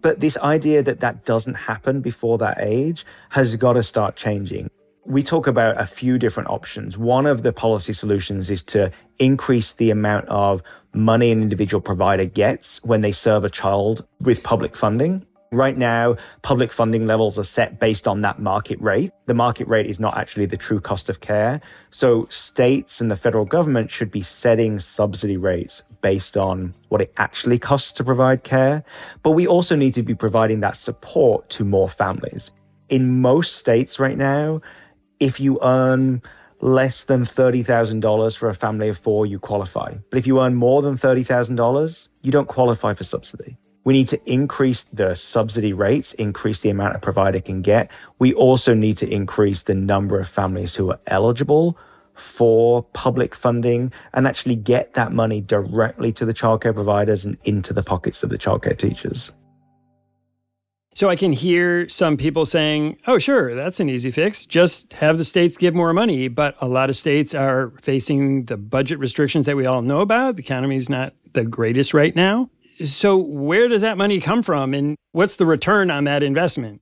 But 0.00 0.18
this 0.18 0.36
idea 0.38 0.82
that 0.82 0.98
that 0.98 1.24
doesn't 1.24 1.54
happen 1.54 2.00
before 2.00 2.36
that 2.38 2.58
age 2.58 3.06
has 3.28 3.54
got 3.54 3.74
to 3.74 3.84
start 3.84 4.16
changing 4.16 4.70
we 5.06 5.22
talk 5.22 5.46
about 5.46 5.80
a 5.80 5.86
few 5.86 6.18
different 6.18 6.48
options. 6.50 6.96
One 6.96 7.26
of 7.26 7.42
the 7.42 7.52
policy 7.52 7.92
solutions 7.92 8.50
is 8.50 8.62
to 8.64 8.92
increase 9.18 9.72
the 9.72 9.90
amount 9.90 10.28
of 10.28 10.62
money 10.92 11.30
an 11.30 11.42
individual 11.42 11.80
provider 11.80 12.26
gets 12.26 12.82
when 12.84 13.00
they 13.00 13.10
serve 13.10 13.44
a 13.44 13.50
child 13.50 14.06
with 14.20 14.42
public 14.42 14.76
funding. 14.76 15.26
Right 15.52 15.76
now, 15.76 16.14
public 16.42 16.70
funding 16.70 17.08
levels 17.08 17.36
are 17.36 17.44
set 17.44 17.80
based 17.80 18.06
on 18.06 18.20
that 18.20 18.38
market 18.38 18.80
rate. 18.80 19.10
The 19.26 19.34
market 19.34 19.66
rate 19.66 19.86
is 19.86 19.98
not 19.98 20.16
actually 20.16 20.46
the 20.46 20.56
true 20.56 20.78
cost 20.78 21.08
of 21.08 21.18
care. 21.18 21.60
So 21.90 22.26
states 22.30 23.00
and 23.00 23.10
the 23.10 23.16
federal 23.16 23.44
government 23.44 23.90
should 23.90 24.12
be 24.12 24.20
setting 24.20 24.78
subsidy 24.78 25.36
rates 25.36 25.82
based 26.02 26.36
on 26.36 26.72
what 26.88 27.00
it 27.00 27.12
actually 27.16 27.58
costs 27.58 27.90
to 27.92 28.04
provide 28.04 28.44
care. 28.44 28.84
But 29.24 29.32
we 29.32 29.48
also 29.48 29.74
need 29.74 29.92
to 29.94 30.04
be 30.04 30.14
providing 30.14 30.60
that 30.60 30.76
support 30.76 31.50
to 31.50 31.64
more 31.64 31.88
families. 31.88 32.52
In 32.88 33.20
most 33.20 33.56
states 33.56 33.98
right 33.98 34.16
now, 34.16 34.60
if 35.18 35.40
you 35.40 35.58
earn 35.62 36.22
less 36.60 37.02
than 37.02 37.24
$30,000 37.24 38.38
for 38.38 38.48
a 38.48 38.54
family 38.54 38.88
of 38.88 38.98
four, 38.98 39.26
you 39.26 39.40
qualify. 39.40 39.94
But 40.10 40.18
if 40.18 40.28
you 40.28 40.40
earn 40.40 40.54
more 40.54 40.80
than 40.80 40.94
$30,000, 40.94 42.08
you 42.22 42.30
don't 42.30 42.46
qualify 42.46 42.94
for 42.94 43.02
subsidy. 43.02 43.56
We 43.84 43.94
need 43.94 44.08
to 44.08 44.20
increase 44.30 44.84
the 44.84 45.14
subsidy 45.14 45.72
rates, 45.72 46.12
increase 46.14 46.60
the 46.60 46.70
amount 46.70 46.96
a 46.96 46.98
provider 46.98 47.40
can 47.40 47.62
get. 47.62 47.90
We 48.18 48.34
also 48.34 48.74
need 48.74 48.98
to 48.98 49.08
increase 49.08 49.62
the 49.62 49.74
number 49.74 50.20
of 50.20 50.28
families 50.28 50.74
who 50.74 50.90
are 50.90 51.00
eligible 51.06 51.78
for 52.14 52.82
public 52.92 53.34
funding 53.34 53.92
and 54.12 54.26
actually 54.26 54.56
get 54.56 54.94
that 54.94 55.12
money 55.12 55.40
directly 55.40 56.12
to 56.12 56.26
the 56.26 56.34
childcare 56.34 56.74
providers 56.74 57.24
and 57.24 57.38
into 57.44 57.72
the 57.72 57.82
pockets 57.82 58.22
of 58.22 58.28
the 58.28 58.36
childcare 58.36 58.76
teachers. 58.76 59.32
So 60.92 61.08
I 61.08 61.16
can 61.16 61.32
hear 61.32 61.88
some 61.88 62.16
people 62.16 62.44
saying, 62.44 62.98
oh, 63.06 63.18
sure, 63.18 63.54
that's 63.54 63.80
an 63.80 63.88
easy 63.88 64.10
fix. 64.10 64.44
Just 64.44 64.92
have 64.94 65.18
the 65.18 65.24
states 65.24 65.56
give 65.56 65.74
more 65.74 65.92
money. 65.94 66.28
But 66.28 66.56
a 66.60 66.68
lot 66.68 66.90
of 66.90 66.96
states 66.96 67.32
are 67.32 67.72
facing 67.80 68.46
the 68.46 68.56
budget 68.56 68.98
restrictions 68.98 69.46
that 69.46 69.56
we 69.56 69.66
all 69.66 69.82
know 69.82 70.00
about. 70.00 70.36
The 70.36 70.42
economy 70.42 70.76
is 70.76 70.90
not 70.90 71.14
the 71.32 71.44
greatest 71.44 71.94
right 71.94 72.14
now. 72.14 72.50
So, 72.84 73.18
where 73.18 73.68
does 73.68 73.82
that 73.82 73.98
money 73.98 74.20
come 74.20 74.42
from? 74.42 74.72
And 74.72 74.96
what's 75.12 75.36
the 75.36 75.46
return 75.46 75.90
on 75.90 76.04
that 76.04 76.22
investment? 76.22 76.80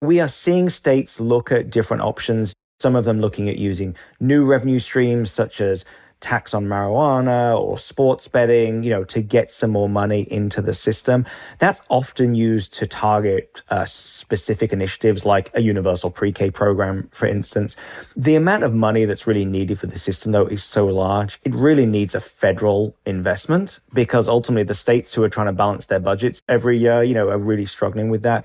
We 0.00 0.20
are 0.20 0.28
seeing 0.28 0.68
states 0.68 1.18
look 1.18 1.50
at 1.50 1.70
different 1.70 2.02
options, 2.02 2.54
some 2.80 2.94
of 2.94 3.04
them 3.04 3.20
looking 3.20 3.48
at 3.48 3.56
using 3.56 3.96
new 4.20 4.44
revenue 4.44 4.78
streams 4.78 5.32
such 5.32 5.60
as 5.60 5.84
tax 6.20 6.54
on 6.54 6.66
marijuana 6.66 7.58
or 7.58 7.78
sports 7.78 8.26
betting, 8.28 8.82
you 8.82 8.90
know, 8.90 9.04
to 9.04 9.20
get 9.20 9.50
some 9.50 9.70
more 9.70 9.88
money 9.88 10.22
into 10.30 10.62
the 10.62 10.72
system. 10.72 11.26
That's 11.58 11.82
often 11.88 12.34
used 12.34 12.74
to 12.74 12.86
target 12.86 13.62
uh, 13.68 13.84
specific 13.84 14.72
initiatives 14.72 15.24
like 15.24 15.50
a 15.54 15.60
universal 15.60 16.10
pre-K 16.10 16.50
program, 16.50 17.08
for 17.12 17.26
instance. 17.26 17.76
The 18.16 18.34
amount 18.34 18.64
of 18.64 18.74
money 18.74 19.04
that's 19.04 19.26
really 19.26 19.44
needed 19.44 19.78
for 19.78 19.86
the 19.86 19.98
system, 19.98 20.32
though, 20.32 20.46
is 20.46 20.64
so 20.64 20.86
large. 20.86 21.38
It 21.44 21.54
really 21.54 21.86
needs 21.86 22.14
a 22.14 22.20
federal 22.20 22.96
investment 23.04 23.80
because 23.92 24.28
ultimately 24.28 24.64
the 24.64 24.74
states 24.74 25.14
who 25.14 25.22
are 25.22 25.28
trying 25.28 25.46
to 25.46 25.52
balance 25.52 25.86
their 25.86 26.00
budgets 26.00 26.40
every 26.48 26.78
year, 26.78 27.02
you 27.02 27.14
know, 27.14 27.28
are 27.28 27.38
really 27.38 27.66
struggling 27.66 28.08
with 28.10 28.22
that. 28.22 28.44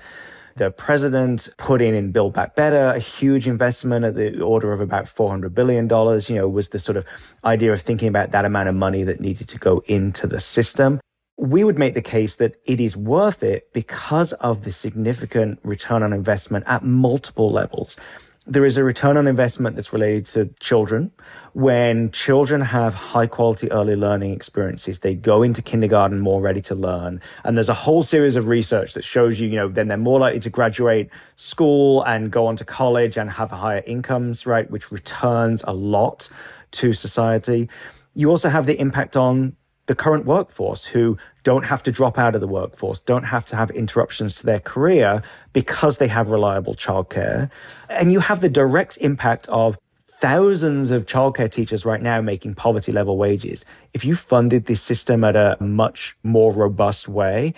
The 0.56 0.70
president 0.70 1.48
put 1.56 1.80
in 1.80 1.94
in 1.94 2.12
Build 2.12 2.34
Back 2.34 2.54
Better 2.54 2.92
a 2.94 2.98
huge 2.98 3.48
investment 3.48 4.04
at 4.04 4.14
the 4.14 4.40
order 4.40 4.72
of 4.72 4.80
about 4.80 5.04
$400 5.04 5.54
billion, 5.54 5.88
you 6.28 6.34
know, 6.34 6.48
was 6.48 6.68
the 6.70 6.78
sort 6.78 6.96
of 6.96 7.06
idea 7.44 7.72
of 7.72 7.80
thinking 7.80 8.08
about 8.08 8.32
that 8.32 8.44
amount 8.44 8.68
of 8.68 8.74
money 8.74 9.02
that 9.02 9.20
needed 9.20 9.48
to 9.48 9.58
go 9.58 9.82
into 9.86 10.26
the 10.26 10.40
system. 10.40 11.00
We 11.38 11.64
would 11.64 11.78
make 11.78 11.94
the 11.94 12.02
case 12.02 12.36
that 12.36 12.56
it 12.66 12.80
is 12.80 12.96
worth 12.96 13.42
it 13.42 13.72
because 13.72 14.32
of 14.34 14.64
the 14.64 14.72
significant 14.72 15.58
return 15.62 16.02
on 16.02 16.12
investment 16.12 16.64
at 16.68 16.84
multiple 16.84 17.50
levels 17.50 17.96
there 18.46 18.64
is 18.64 18.76
a 18.76 18.82
return 18.82 19.16
on 19.16 19.28
investment 19.28 19.76
that's 19.76 19.92
related 19.92 20.24
to 20.26 20.46
children. 20.58 21.12
When 21.52 22.10
children 22.10 22.60
have 22.60 22.92
high 22.92 23.28
quality 23.28 23.70
early 23.70 23.94
learning 23.94 24.32
experiences, 24.32 24.98
they 24.98 25.14
go 25.14 25.42
into 25.42 25.62
kindergarten 25.62 26.18
more 26.18 26.40
ready 26.40 26.60
to 26.62 26.74
learn. 26.74 27.20
And 27.44 27.56
there's 27.56 27.68
a 27.68 27.74
whole 27.74 28.02
series 28.02 28.34
of 28.34 28.48
research 28.48 28.94
that 28.94 29.04
shows 29.04 29.38
you, 29.38 29.48
you 29.48 29.56
know, 29.56 29.68
then 29.68 29.86
they're 29.86 29.96
more 29.96 30.18
likely 30.18 30.40
to 30.40 30.50
graduate 30.50 31.08
school 31.36 32.02
and 32.02 32.32
go 32.32 32.46
on 32.46 32.56
to 32.56 32.64
college 32.64 33.16
and 33.16 33.30
have 33.30 33.52
higher 33.52 33.82
incomes, 33.86 34.44
right? 34.44 34.68
Which 34.70 34.90
returns 34.90 35.62
a 35.68 35.72
lot 35.72 36.28
to 36.72 36.92
society. 36.92 37.68
You 38.14 38.30
also 38.30 38.48
have 38.48 38.66
the 38.66 38.78
impact 38.80 39.16
on 39.16 39.56
the 39.92 39.96
current 39.96 40.24
workforce 40.24 40.86
who 40.86 41.18
don't 41.42 41.66
have 41.66 41.82
to 41.82 41.92
drop 41.92 42.16
out 42.16 42.34
of 42.34 42.40
the 42.40 42.48
workforce, 42.48 42.98
don't 42.98 43.24
have 43.24 43.44
to 43.44 43.54
have 43.54 43.70
interruptions 43.72 44.36
to 44.36 44.46
their 44.46 44.58
career 44.58 45.22
because 45.52 45.98
they 45.98 46.08
have 46.08 46.30
reliable 46.30 46.72
childcare. 46.72 47.50
And 47.90 48.10
you 48.10 48.20
have 48.20 48.40
the 48.40 48.48
direct 48.48 48.96
impact 49.02 49.50
of 49.50 49.76
thousands 50.08 50.90
of 50.90 51.04
childcare 51.04 51.50
teachers 51.52 51.84
right 51.84 52.00
now 52.00 52.22
making 52.22 52.54
poverty 52.54 52.90
level 52.90 53.18
wages. 53.18 53.66
If 53.92 54.02
you 54.02 54.14
funded 54.14 54.64
this 54.64 54.80
system 54.80 55.24
at 55.24 55.36
a 55.36 55.58
much 55.60 56.16
more 56.22 56.54
robust 56.54 57.06
way, 57.06 57.52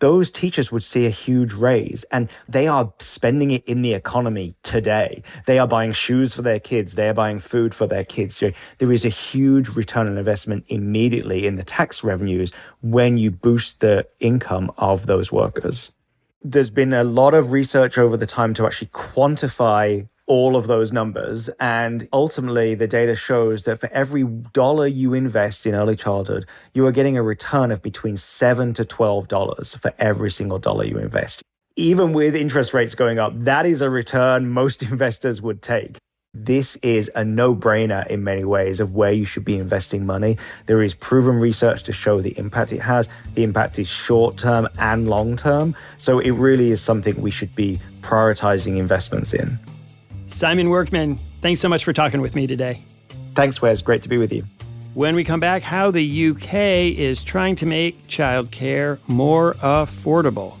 those 0.00 0.30
teachers 0.30 0.72
would 0.72 0.82
see 0.82 1.06
a 1.06 1.10
huge 1.10 1.52
raise 1.52 2.04
and 2.10 2.28
they 2.48 2.66
are 2.66 2.92
spending 2.98 3.52
it 3.52 3.64
in 3.64 3.82
the 3.82 3.94
economy 3.94 4.54
today. 4.62 5.22
They 5.46 5.58
are 5.58 5.68
buying 5.68 5.92
shoes 5.92 6.34
for 6.34 6.42
their 6.42 6.58
kids. 6.58 6.96
They 6.96 7.08
are 7.08 7.14
buying 7.14 7.38
food 7.38 7.74
for 7.74 7.86
their 7.86 8.04
kids. 8.04 8.42
There 8.78 8.92
is 8.92 9.04
a 9.04 9.10
huge 9.10 9.68
return 9.70 10.08
on 10.08 10.18
investment 10.18 10.64
immediately 10.68 11.46
in 11.46 11.54
the 11.54 11.62
tax 11.62 12.02
revenues 12.02 12.52
when 12.82 13.16
you 13.16 13.30
boost 13.30 13.80
the 13.80 14.08
income 14.18 14.72
of 14.76 15.06
those 15.06 15.30
workers. 15.30 15.92
There's 16.42 16.70
been 16.70 16.94
a 16.94 17.04
lot 17.04 17.34
of 17.34 17.52
research 17.52 17.98
over 17.98 18.16
the 18.16 18.26
time 18.26 18.54
to 18.54 18.66
actually 18.66 18.88
quantify 18.88 20.08
all 20.30 20.54
of 20.54 20.68
those 20.68 20.92
numbers. 20.92 21.50
And 21.58 22.08
ultimately, 22.12 22.76
the 22.76 22.86
data 22.86 23.16
shows 23.16 23.64
that 23.64 23.80
for 23.80 23.90
every 23.92 24.22
dollar 24.52 24.86
you 24.86 25.12
invest 25.12 25.66
in 25.66 25.74
early 25.74 25.96
childhood, 25.96 26.46
you 26.72 26.86
are 26.86 26.92
getting 26.92 27.16
a 27.16 27.22
return 27.22 27.72
of 27.72 27.82
between 27.82 28.16
seven 28.16 28.72
to 28.74 28.84
$12 28.84 29.76
for 29.76 29.92
every 29.98 30.30
single 30.30 30.60
dollar 30.60 30.84
you 30.84 30.98
invest. 30.98 31.42
Even 31.74 32.12
with 32.12 32.36
interest 32.36 32.72
rates 32.72 32.94
going 32.94 33.18
up, 33.18 33.32
that 33.42 33.66
is 33.66 33.82
a 33.82 33.90
return 33.90 34.48
most 34.48 34.82
investors 34.90 35.42
would 35.42 35.62
take. 35.62 35.98
This 36.32 36.76
is 36.76 37.10
a 37.16 37.24
no 37.24 37.56
brainer 37.56 38.06
in 38.06 38.22
many 38.22 38.44
ways 38.44 38.78
of 38.78 38.94
where 38.94 39.10
you 39.10 39.24
should 39.24 39.44
be 39.44 39.58
investing 39.58 40.06
money. 40.06 40.38
There 40.66 40.80
is 40.80 40.94
proven 40.94 41.34
research 41.40 41.82
to 41.84 41.92
show 41.92 42.20
the 42.20 42.38
impact 42.38 42.72
it 42.72 42.78
has. 42.78 43.08
The 43.34 43.42
impact 43.42 43.80
is 43.80 43.88
short 43.88 44.36
term 44.36 44.68
and 44.78 45.08
long 45.08 45.36
term. 45.36 45.74
So 45.98 46.20
it 46.20 46.30
really 46.30 46.70
is 46.70 46.80
something 46.80 47.20
we 47.20 47.32
should 47.32 47.56
be 47.56 47.80
prioritizing 48.02 48.76
investments 48.76 49.34
in. 49.34 49.58
Simon 50.32 50.70
Workman, 50.70 51.18
thanks 51.42 51.60
so 51.60 51.68
much 51.68 51.84
for 51.84 51.92
talking 51.92 52.20
with 52.20 52.34
me 52.34 52.46
today. 52.46 52.82
Thanks, 53.34 53.60
Wes. 53.60 53.82
Great 53.82 54.02
to 54.02 54.08
be 54.08 54.18
with 54.18 54.32
you. 54.32 54.44
When 54.94 55.14
we 55.14 55.22
come 55.22 55.38
back, 55.38 55.62
how 55.62 55.90
the 55.90 56.30
UK 56.30 56.54
is 56.98 57.22
trying 57.22 57.54
to 57.56 57.66
make 57.66 58.06
childcare 58.08 58.98
more 59.06 59.54
affordable. 59.54 60.60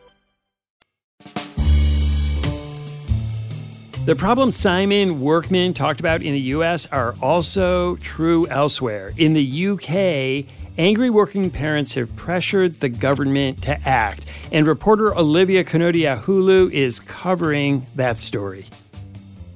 The 4.03 4.15
problems 4.15 4.55
Simon 4.55 5.21
Workman 5.21 5.75
talked 5.75 5.99
about 5.99 6.23
in 6.23 6.33
the 6.33 6.39
US 6.39 6.87
are 6.87 7.13
also 7.21 7.97
true 7.97 8.47
elsewhere. 8.47 9.13
In 9.15 9.33
the 9.33 9.67
UK, 9.67 10.51
angry 10.79 11.11
working 11.11 11.51
parents 11.51 11.93
have 11.93 12.15
pressured 12.15 12.79
the 12.79 12.89
government 12.89 13.61
to 13.61 13.79
act, 13.87 14.25
and 14.51 14.65
reporter 14.65 15.15
Olivia 15.15 15.63
Konotey-Ahulu 15.63 16.71
is 16.71 16.99
covering 16.99 17.85
that 17.93 18.17
story. 18.17 18.65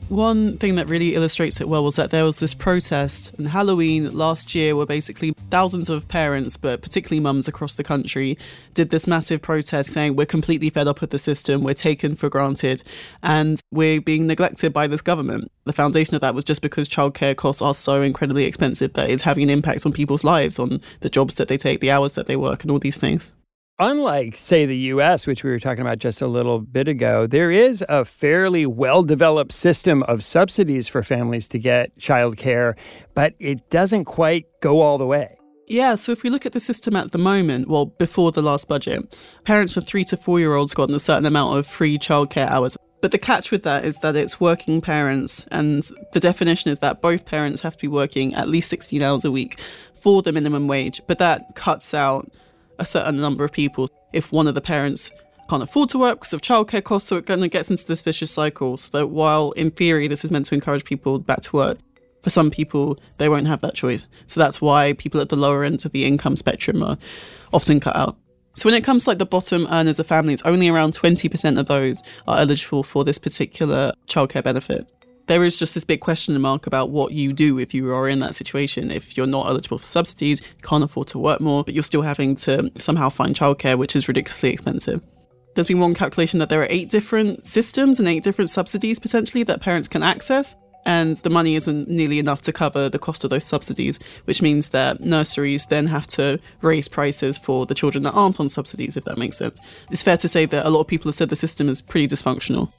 One 0.10 0.60
thing 0.60 0.76
that 0.76 0.88
really 0.88 1.16
illustrates 1.16 1.60
it 1.60 1.68
well 1.68 1.84
was 1.84 1.96
that 1.96 2.12
there 2.12 2.24
was 2.24 2.40
this 2.40 2.54
protest 2.54 3.34
and 3.40 3.48
Halloween 3.48 4.16
last 4.16 4.54
year 4.54 4.76
where 4.76 4.86
basically 4.86 5.34
thousands 5.50 5.90
of 5.90 6.08
parents, 6.08 6.58
but 6.58 6.84
particularly 6.84 7.20
mums 7.20 7.48
across 7.48 7.76
the 7.76 7.84
country, 7.84 8.38
did 8.76 8.92
this 8.92 9.08
massive 9.08 9.42
protest 9.42 9.92
saying 9.92 10.16
we're 10.16 10.28
completely 10.28 10.70
fed 10.70 10.88
up 10.88 11.02
with 11.02 11.10
the 11.10 11.18
system, 11.18 11.64
we're 11.64 11.74
taken 11.74 12.16
for 12.16 12.30
granted, 12.30 12.84
and 13.24 13.60
we're 13.72 14.00
being 14.00 14.28
neglected 14.28 14.72
by 14.72 14.86
this 14.86 15.02
government. 15.02 15.52
The 15.64 15.74
foundation 15.74 16.14
of 16.14 16.22
that 16.22 16.36
was 16.36 16.44
just 16.44 16.62
because 16.62 16.88
childcare 16.88 17.36
costs 17.36 17.64
are 17.64 17.74
so 17.74 18.04
incredibly 18.04 18.46
expensive 18.46 18.94
that 18.94 19.10
it's 19.10 19.24
having 19.24 19.46
an 19.46 19.50
impact 19.50 19.88
on 19.88 19.92
people's 19.92 20.24
lives, 20.24 20.60
on 20.60 20.82
the 21.00 21.10
jobs 21.10 21.34
that 21.36 21.48
they 21.48 21.58
take, 21.58 21.80
the 21.80 21.90
hours 21.90 22.14
that 22.14 22.28
they 22.28 22.36
work, 22.36 22.62
and 22.62 22.70
all 22.70 22.80
these 22.80 23.00
things. 23.00 23.32
Unlike, 23.78 24.38
say, 24.38 24.66
the 24.66 24.78
US, 24.94 25.28
which 25.28 25.44
we 25.44 25.50
were 25.50 25.60
talking 25.60 25.82
about 25.82 26.00
just 26.00 26.22
a 26.22 26.28
little 26.28 26.60
bit 26.60 26.88
ago, 26.88 27.28
there 27.28 27.52
is 27.52 27.84
a 27.90 28.06
fairly 28.06 28.66
well 28.66 29.04
developed 29.04 29.52
system 29.52 30.02
of 30.04 30.24
subsidies 30.24 30.88
for 30.88 31.04
families 31.04 31.50
to 31.50 31.60
get 31.60 31.98
childcare, 31.98 32.78
but 33.16 33.34
it 33.38 33.70
doesn't 33.70 34.06
quite 34.06 34.46
go 34.62 34.80
all 34.80 34.98
the 34.98 35.06
way. 35.06 35.38
Yeah, 35.68 35.96
so 35.96 36.14
if 36.14 36.24
we 36.24 36.30
look 36.30 36.46
at 36.46 36.54
the 36.54 36.60
system 36.62 36.96
at 36.96 37.12
the 37.12 37.18
moment, 37.18 37.68
well, 37.68 37.88
before 37.88 38.32
the 38.32 38.42
last 38.42 38.70
budget, 38.70 39.20
parents 39.44 39.76
of 39.76 39.86
three 39.86 40.06
to 40.06 40.16
four 40.16 40.40
year 40.40 40.56
olds 40.56 40.74
got 40.74 40.90
a 40.90 40.98
certain 40.98 41.26
amount 41.26 41.58
of 41.58 41.68
free 41.68 41.98
childcare 41.98 42.50
hours. 42.50 42.78
But 43.02 43.12
the 43.12 43.18
catch 43.18 43.52
with 43.52 43.64
that 43.64 43.84
is 43.84 43.98
that 43.98 44.16
it's 44.16 44.40
working 44.40 44.80
parents, 44.80 45.46
and 45.52 45.84
the 46.14 46.22
definition 46.22 46.72
is 46.72 46.80
that 46.80 47.02
both 47.02 47.26
parents 47.26 47.62
have 47.64 47.76
to 47.76 47.82
be 47.82 47.88
working 47.90 48.36
at 48.36 48.48
least 48.48 48.70
16 48.70 49.02
hours 49.02 49.26
a 49.26 49.32
week 49.34 49.60
for 49.94 50.22
the 50.22 50.32
minimum 50.32 50.70
wage. 50.70 51.02
But 51.08 51.18
that 51.18 51.56
cuts 51.56 51.94
out 51.94 52.32
a 52.80 52.86
certain 52.86 53.18
number 53.18 53.44
of 53.44 53.52
people. 53.52 53.90
If 54.14 54.32
one 54.32 54.48
of 54.48 54.56
the 54.56 54.62
parents 54.62 55.12
can't 55.50 55.64
afford 55.64 55.90
to 55.90 56.00
work 56.00 56.20
because 56.20 56.34
of 56.34 56.42
childcare 56.42 56.84
costs, 56.84 57.10
so 57.10 57.18
it 57.18 57.26
kind 57.26 57.44
of 57.44 57.52
gets 57.52 57.70
into 57.70 57.86
this 57.86 58.02
vicious 58.02 58.32
cycle. 58.32 58.78
So 58.78 58.98
that 58.98 59.08
while 59.08 59.52
in 59.52 59.72
theory 59.72 60.08
this 60.08 60.24
is 60.26 60.32
meant 60.32 60.48
to 60.48 60.56
encourage 60.56 60.86
people 60.86 61.20
back 61.20 61.42
to 61.42 61.56
work, 61.56 61.78
for 62.22 62.30
some 62.30 62.50
people 62.50 63.00
they 63.18 63.30
won't 63.30 63.48
have 63.48 63.62
that 63.62 63.76
choice. 63.76 64.08
So 64.26 64.40
that's 64.40 64.62
why 64.62 64.94
people 64.94 65.22
at 65.22 65.30
the 65.30 65.36
lower 65.36 65.64
ends 65.64 65.86
of 65.86 65.92
the 65.92 66.06
income 66.06 66.36
spectrum 66.36 66.82
are 66.82 66.98
often 67.54 67.80
cut 67.80 67.96
out. 67.96 68.18
So 68.54 68.70
when 68.70 68.76
it 68.76 68.86
comes 68.86 69.04
to 69.04 69.10
like 69.12 69.20
the 69.20 69.26
bottom 69.26 69.68
earners 69.70 70.00
of 70.00 70.08
families, 70.08 70.42
only 70.44 70.70
around 70.70 70.94
20% 70.94 71.60
of 71.60 71.66
those 71.66 72.02
are 72.26 72.40
eligible 72.40 72.84
for 72.84 73.04
this 73.04 73.18
particular 73.18 73.92
childcare 74.08 74.44
benefit 74.44 74.88
there 75.28 75.44
is 75.44 75.58
just 75.58 75.74
this 75.74 75.84
big 75.84 76.02
question 76.02 76.40
mark 76.40 76.68
about 76.68 76.90
what 76.90 77.12
you 77.12 77.34
do 77.34 77.60
if 77.60 77.74
you 77.74 77.92
are 77.94 78.08
in 78.08 78.20
that 78.20 78.36
situation. 78.36 78.92
If 78.92 79.18
you're 79.18 79.28
not 79.28 79.48
eligible 79.48 79.78
for 79.78 79.86
subsidies, 79.86 80.42
can't 80.62 80.84
afford 80.84 81.08
to 81.10 81.20
work 81.20 81.42
more, 81.42 81.64
but 81.64 81.74
you're 81.74 81.84
still 81.84 82.04
having 82.04 82.36
to 82.36 82.72
somehow 82.76 83.10
find 83.10 83.36
childcare, 83.36 83.78
which 83.78 83.96
is 83.96 84.08
ridiculously 84.08 84.54
expensive. 84.54 85.02
There's 85.56 85.68
been 85.68 85.80
one 85.80 85.94
calculation 85.94 86.40
that 86.40 86.50
there 86.50 86.62
are 86.62 86.68
eight 86.70 86.90
different 86.90 87.48
systems 87.48 88.00
and 88.00 88.08
eight 88.10 88.24
different 88.24 88.50
subsidies 88.50 89.00
potentially 89.00 89.44
that 89.44 89.62
parents 89.62 89.88
can 89.88 90.04
access. 90.04 90.56
And 90.88 91.16
the 91.18 91.32
money 91.32 91.56
isn't 91.56 91.90
nearly 91.90 92.20
enough 92.20 92.42
to 92.42 92.54
cover 92.54 92.90
the 92.90 93.00
cost 93.00 93.24
of 93.24 93.32
those 93.32 93.44
subsidies, 93.44 93.98
which 94.26 94.44
means 94.44 94.70
that 94.70 95.00
nurseries 95.00 95.66
then 95.66 95.88
have 95.88 96.06
to 96.08 96.40
raise 96.62 96.88
prices 96.88 97.40
for 97.40 97.66
the 97.66 97.74
children 97.74 98.04
that 98.04 98.12
aren't 98.12 98.40
on 98.40 98.50
subsidies, 98.50 98.96
if 98.96 99.06
that 99.06 99.18
makes 99.18 99.38
sense. 99.38 99.58
It's 99.90 100.04
fair 100.04 100.18
to 100.18 100.28
say 100.28 100.46
that 100.46 100.64
a 100.64 100.70
lot 100.70 100.82
of 100.82 100.88
people 100.88 101.10
have 101.10 101.16
said 101.16 101.30
the 101.30 101.36
system 101.36 101.70
is 101.70 101.82
pretty 101.82 102.06
dysfunctional. 102.06 102.72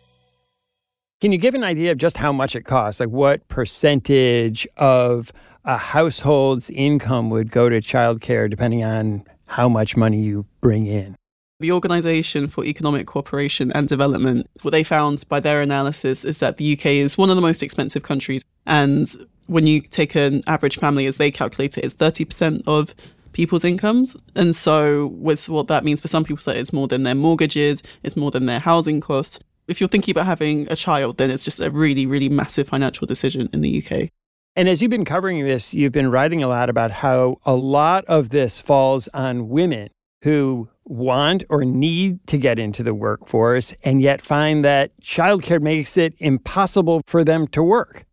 Can 1.22 1.32
you 1.32 1.38
give 1.38 1.54
an 1.54 1.64
idea 1.64 1.92
of 1.92 1.98
just 1.98 2.18
how 2.18 2.30
much 2.30 2.54
it 2.54 2.66
costs? 2.66 3.00
Like 3.00 3.08
what 3.08 3.48
percentage 3.48 4.68
of 4.76 5.32
a 5.64 5.78
household's 5.78 6.68
income 6.68 7.30
would 7.30 7.50
go 7.50 7.70
to 7.70 7.80
childcare 7.80 8.50
depending 8.50 8.84
on 8.84 9.24
how 9.46 9.66
much 9.66 9.96
money 9.96 10.20
you 10.20 10.44
bring 10.60 10.84
in? 10.84 11.16
The 11.58 11.72
Organisation 11.72 12.48
for 12.48 12.66
Economic 12.66 13.06
Cooperation 13.06 13.72
and 13.72 13.88
Development, 13.88 14.46
what 14.60 14.72
they 14.72 14.84
found 14.84 15.24
by 15.26 15.40
their 15.40 15.62
analysis 15.62 16.22
is 16.22 16.38
that 16.40 16.58
the 16.58 16.74
UK 16.74 16.86
is 16.86 17.16
one 17.16 17.30
of 17.30 17.36
the 17.36 17.40
most 17.40 17.62
expensive 17.62 18.02
countries. 18.02 18.44
And 18.66 19.06
when 19.46 19.66
you 19.66 19.80
take 19.80 20.14
an 20.16 20.42
average 20.46 20.76
family, 20.76 21.06
as 21.06 21.16
they 21.16 21.30
calculate 21.30 21.78
it, 21.78 21.84
it's 21.86 21.94
30% 21.94 22.62
of 22.66 22.94
people's 23.32 23.64
incomes. 23.64 24.18
And 24.34 24.54
so, 24.54 25.06
with 25.06 25.48
what 25.48 25.68
that 25.68 25.82
means 25.82 26.02
for 26.02 26.08
some 26.08 26.24
people, 26.24 26.42
that 26.44 26.58
it's 26.58 26.74
more 26.74 26.88
than 26.88 27.04
their 27.04 27.14
mortgages, 27.14 27.82
it's 28.02 28.18
more 28.18 28.30
than 28.30 28.44
their 28.44 28.60
housing 28.60 29.00
costs 29.00 29.40
if 29.68 29.80
you're 29.80 29.88
thinking 29.88 30.12
about 30.12 30.26
having 30.26 30.70
a 30.70 30.76
child, 30.76 31.16
then 31.16 31.30
it's 31.30 31.44
just 31.44 31.60
a 31.60 31.70
really, 31.70 32.06
really 32.06 32.28
massive 32.28 32.68
financial 32.68 33.06
decision 33.06 33.48
in 33.52 33.60
the 33.60 33.84
UK. 33.84 34.10
And 34.54 34.68
as 34.68 34.80
you've 34.80 34.90
been 34.90 35.04
covering 35.04 35.44
this, 35.44 35.74
you've 35.74 35.92
been 35.92 36.10
writing 36.10 36.42
a 36.42 36.48
lot 36.48 36.70
about 36.70 36.90
how 36.90 37.38
a 37.44 37.54
lot 37.54 38.04
of 38.06 38.30
this 38.30 38.58
falls 38.58 39.06
on 39.08 39.48
women 39.48 39.90
who 40.22 40.68
want 40.84 41.44
or 41.50 41.64
need 41.64 42.26
to 42.28 42.38
get 42.38 42.58
into 42.58 42.82
the 42.82 42.94
workforce 42.94 43.74
and 43.82 44.00
yet 44.00 44.22
find 44.22 44.64
that 44.64 44.98
childcare 45.00 45.60
makes 45.60 45.96
it 45.96 46.14
impossible 46.18 47.02
for 47.06 47.22
them 47.22 47.46
to 47.48 47.62
work. 47.62 48.06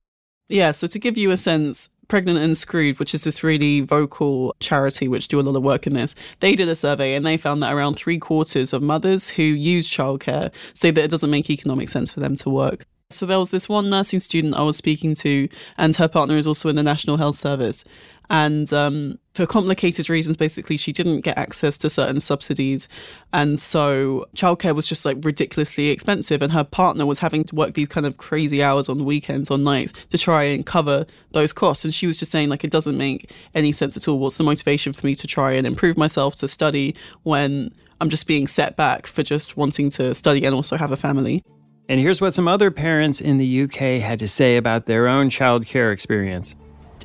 Yeah, 0.50 0.72
so 0.72 0.88
to 0.88 1.00
give 1.00 1.18
you 1.18 1.32
a 1.32 1.38
sense, 1.38 1.90
Pregnant 2.14 2.38
and 2.38 2.56
Screwed, 2.56 3.00
which 3.00 3.16
is 3.16 3.24
this 3.24 3.44
really 3.44 3.82
vocal 3.82 4.56
charity 4.60 5.08
which 5.08 5.28
do 5.30 5.40
a 5.40 5.42
lot 5.42 5.56
of 5.56 5.64
work 5.64 5.88
in 5.88 5.94
this, 5.94 6.14
they 6.42 6.56
did 6.56 6.70
a 6.70 6.76
survey 6.76 7.16
and 7.16 7.26
they 7.26 7.38
found 7.38 7.64
that 7.64 7.74
around 7.74 7.96
three 7.96 8.20
quarters 8.20 8.72
of 8.72 8.84
mothers 8.84 9.30
who 9.30 9.42
use 9.42 9.90
childcare 9.90 10.54
say 10.76 10.92
that 10.92 11.06
it 11.06 11.10
doesn't 11.10 11.32
make 11.32 11.50
economic 11.50 11.90
sense 11.90 12.12
for 12.12 12.20
them 12.20 12.36
to 12.36 12.52
work. 12.52 12.86
So 13.14 13.26
there 13.26 13.40
was 13.40 13.52
this 13.52 13.70
one 13.70 13.90
nursing 13.90 14.20
student 14.20 14.56
I 14.56 14.64
was 14.64 14.78
speaking 14.78 15.16
to, 15.16 15.48
and 15.78 15.96
her 15.96 16.08
partner 16.08 16.38
is 16.38 16.48
also 16.48 16.70
in 16.70 16.76
the 16.76 16.84
National 16.84 17.18
Health 17.18 17.38
Service. 17.38 17.84
And 18.30 18.72
um, 18.72 19.20
for 19.34 19.46
complicated 19.46 20.10
reasons, 20.10 20.38
basically, 20.38 20.78
she 20.78 20.92
didn't 20.92 21.22
get 21.22 21.38
access 21.38 21.78
to 21.80 21.90
certain 21.90 22.20
subsidies. 22.20 22.88
And 23.32 23.60
so 23.60 24.26
childcare 24.36 24.74
was 24.74 24.88
just 24.88 25.06
like 25.06 25.18
ridiculously 25.22 25.90
expensive. 25.90 26.42
And 26.42 26.52
her 26.52 26.64
partner 26.64 27.06
was 27.06 27.20
having 27.20 27.44
to 27.46 27.56
work 27.56 27.74
these 27.74 27.90
kind 27.90 28.06
of 28.06 28.18
crazy 28.18 28.64
hours 28.64 28.90
on 28.90 28.98
the 28.98 29.04
weekends, 29.04 29.52
on 29.52 29.64
nights 29.64 29.92
to 30.10 30.18
try 30.18 30.44
and 30.44 30.66
cover 30.66 31.06
those 31.32 31.54
costs. 31.54 31.84
And 31.84 31.94
she 31.94 32.08
was 32.08 32.18
just 32.18 32.32
saying, 32.32 32.50
like, 32.50 32.64
it 32.64 32.72
doesn't 32.72 32.98
make 32.98 33.32
any 33.54 33.72
sense 33.72 33.98
at 33.98 34.08
all. 34.08 34.20
What's 34.20 34.38
the 34.38 34.44
motivation 34.44 34.94
for 34.94 35.06
me 35.06 35.16
to 35.16 35.28
try 35.28 35.52
and 35.52 35.68
improve 35.68 35.98
myself 35.98 36.36
to 36.38 36.48
study 36.48 36.96
when 37.24 37.72
I'm 38.00 38.10
just 38.10 38.26
being 38.26 38.48
set 38.48 38.76
back 38.76 39.06
for 39.06 39.22
just 39.22 39.58
wanting 39.58 39.90
to 39.92 40.14
study 40.14 40.46
and 40.46 40.56
also 40.56 40.78
have 40.78 40.92
a 40.92 40.98
family? 40.98 41.44
And 41.90 42.00
here's 42.00 42.22
what 42.22 42.34
some 42.34 42.48
other 42.48 42.72
parents 42.72 43.20
in 43.22 43.38
the 43.38 43.64
UK 43.64 44.02
had 44.02 44.20
to 44.20 44.28
say 44.28 44.58
about 44.58 44.86
their 44.86 45.08
own 45.08 45.30
childcare 45.30 45.92
experience 45.92 46.56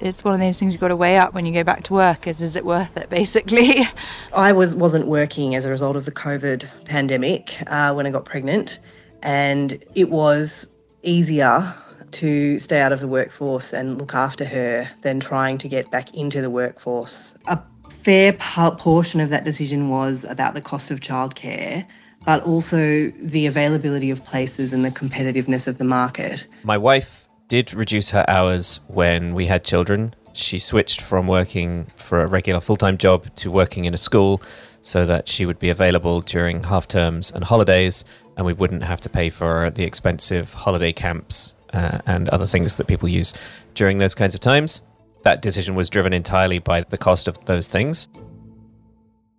it's 0.00 0.24
one 0.24 0.34
of 0.34 0.40
those 0.40 0.58
things 0.58 0.72
you've 0.72 0.80
got 0.80 0.88
to 0.88 0.96
weigh 0.96 1.18
up 1.18 1.34
when 1.34 1.46
you 1.46 1.52
go 1.52 1.64
back 1.64 1.82
to 1.84 1.92
work. 1.92 2.26
Is, 2.26 2.40
is 2.40 2.56
it 2.56 2.64
worth 2.64 2.96
it, 2.96 3.10
basically? 3.10 3.88
I 4.34 4.52
was, 4.52 4.74
wasn't 4.74 5.06
working 5.06 5.54
as 5.54 5.64
a 5.64 5.70
result 5.70 5.96
of 5.96 6.04
the 6.04 6.12
COVID 6.12 6.66
pandemic 6.84 7.58
uh, 7.66 7.92
when 7.92 8.06
I 8.06 8.10
got 8.10 8.24
pregnant, 8.24 8.78
and 9.22 9.82
it 9.94 10.10
was 10.10 10.74
easier 11.02 11.74
to 12.10 12.58
stay 12.58 12.80
out 12.80 12.92
of 12.92 13.00
the 13.00 13.08
workforce 13.08 13.72
and 13.72 13.98
look 13.98 14.14
after 14.14 14.44
her 14.44 14.88
than 15.02 15.20
trying 15.20 15.58
to 15.58 15.68
get 15.68 15.90
back 15.90 16.14
into 16.14 16.40
the 16.40 16.50
workforce. 16.50 17.36
A 17.48 17.60
fair 17.90 18.32
portion 18.32 19.20
of 19.20 19.28
that 19.30 19.44
decision 19.44 19.88
was 19.88 20.24
about 20.24 20.54
the 20.54 20.62
cost 20.62 20.90
of 20.90 21.00
childcare 21.00 21.86
but 22.28 22.42
also 22.42 23.08
the 23.22 23.46
availability 23.46 24.10
of 24.10 24.22
places 24.26 24.74
and 24.74 24.84
the 24.84 24.90
competitiveness 24.90 25.66
of 25.66 25.78
the 25.78 25.84
market. 25.84 26.46
My 26.62 26.76
wife 26.76 27.26
did 27.48 27.72
reduce 27.72 28.10
her 28.10 28.28
hours 28.28 28.80
when 28.88 29.34
we 29.34 29.46
had 29.46 29.64
children. 29.64 30.12
She 30.34 30.58
switched 30.58 31.00
from 31.00 31.26
working 31.26 31.86
for 31.96 32.22
a 32.22 32.26
regular 32.26 32.60
full 32.60 32.76
time 32.76 32.98
job 32.98 33.34
to 33.36 33.50
working 33.50 33.86
in 33.86 33.94
a 33.94 33.96
school 33.96 34.42
so 34.82 35.06
that 35.06 35.26
she 35.26 35.46
would 35.46 35.58
be 35.58 35.70
available 35.70 36.20
during 36.20 36.62
half 36.62 36.86
terms 36.86 37.30
and 37.30 37.42
holidays, 37.42 38.04
and 38.36 38.44
we 38.44 38.52
wouldn't 38.52 38.82
have 38.82 39.00
to 39.00 39.08
pay 39.08 39.30
for 39.30 39.70
the 39.70 39.84
expensive 39.84 40.52
holiday 40.52 40.92
camps 40.92 41.54
uh, 41.72 42.00
and 42.04 42.28
other 42.28 42.46
things 42.46 42.76
that 42.76 42.88
people 42.88 43.08
use 43.08 43.32
during 43.72 43.96
those 43.96 44.14
kinds 44.14 44.34
of 44.34 44.40
times. 44.40 44.82
That 45.22 45.40
decision 45.40 45.74
was 45.74 45.88
driven 45.88 46.12
entirely 46.12 46.58
by 46.58 46.82
the 46.82 46.98
cost 46.98 47.26
of 47.26 47.42
those 47.46 47.68
things. 47.68 48.06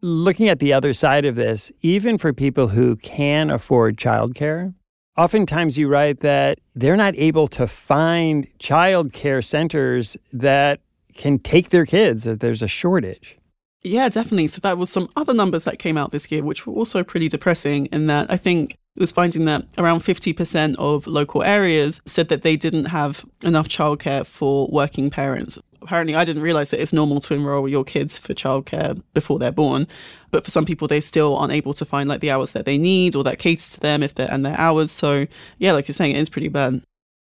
Looking 0.01 0.47
at 0.47 0.59
the 0.59 0.71
other 0.71 0.93
side 0.93 1.25
of 1.25 1.35
this, 1.35 1.71
even 1.81 2.17
for 2.17 2.31
people 2.31 2.69
who 2.69 2.95
can 2.95 3.49
afford 3.49 3.97
childcare, 3.97 4.73
oftentimes 5.17 5.77
you 5.77 5.89
write 5.89 6.21
that 6.21 6.59
they're 6.73 6.95
not 6.95 7.15
able 7.17 7.49
to 7.49 7.67
find 7.67 8.47
childcare 8.59 9.43
centers 9.43 10.15
that 10.31 10.79
can 11.15 11.37
take 11.37 11.69
their 11.69 11.85
kids, 11.85 12.23
that 12.23 12.39
there's 12.39 12.61
a 12.61 12.67
shortage. 12.67 13.37
Yeah, 13.83 14.07
definitely. 14.07 14.47
So 14.47 14.61
that 14.61 14.77
was 14.77 14.89
some 14.89 15.09
other 15.17 15.33
numbers 15.33 15.65
that 15.65 15.79
came 15.79 15.97
out 15.97 16.11
this 16.11 16.31
year, 16.31 16.43
which 16.43 16.65
were 16.65 16.73
also 16.73 17.03
pretty 17.03 17.27
depressing 17.27 17.87
in 17.87 18.07
that 18.07 18.31
I 18.31 18.37
think 18.37 18.77
it 18.95 19.01
was 19.01 19.11
finding 19.11 19.45
that 19.45 19.65
around 19.77 19.99
50% 19.99 20.75
of 20.77 21.07
local 21.07 21.43
areas 21.43 22.01
said 22.05 22.29
that 22.29 22.41
they 22.41 22.55
didn't 22.55 22.85
have 22.85 23.25
enough 23.43 23.67
childcare 23.67 24.25
for 24.25 24.67
working 24.71 25.09
parents. 25.09 25.59
Apparently, 25.81 26.15
I 26.15 26.25
didn't 26.25 26.41
realize 26.41 26.71
that 26.71 26.81
it's 26.81 26.93
normal 26.93 27.19
to 27.21 27.33
enroll 27.33 27.67
your 27.67 27.83
kids 27.83 28.19
for 28.19 28.33
childcare 28.33 29.01
before 29.13 29.39
they're 29.39 29.51
born, 29.51 29.87
but 30.31 30.43
for 30.43 30.51
some 30.51 30.65
people, 30.65 30.87
they 30.87 31.01
still 31.01 31.35
aren't 31.37 31.53
able 31.53 31.73
to 31.73 31.85
find 31.85 32.09
like 32.09 32.19
the 32.19 32.31
hours 32.31 32.53
that 32.53 32.65
they 32.65 32.77
need 32.77 33.15
or 33.15 33.23
that 33.23 33.39
cater 33.39 33.71
to 33.71 33.79
them 33.79 34.03
if 34.03 34.15
they're 34.15 34.31
and 34.31 34.45
their 34.45 34.59
hours. 34.59 34.91
So, 34.91 35.27
yeah, 35.57 35.71
like 35.71 35.87
you're 35.87 35.93
saying, 35.93 36.15
it 36.15 36.19
is 36.19 36.29
pretty 36.29 36.49
bad. 36.49 36.81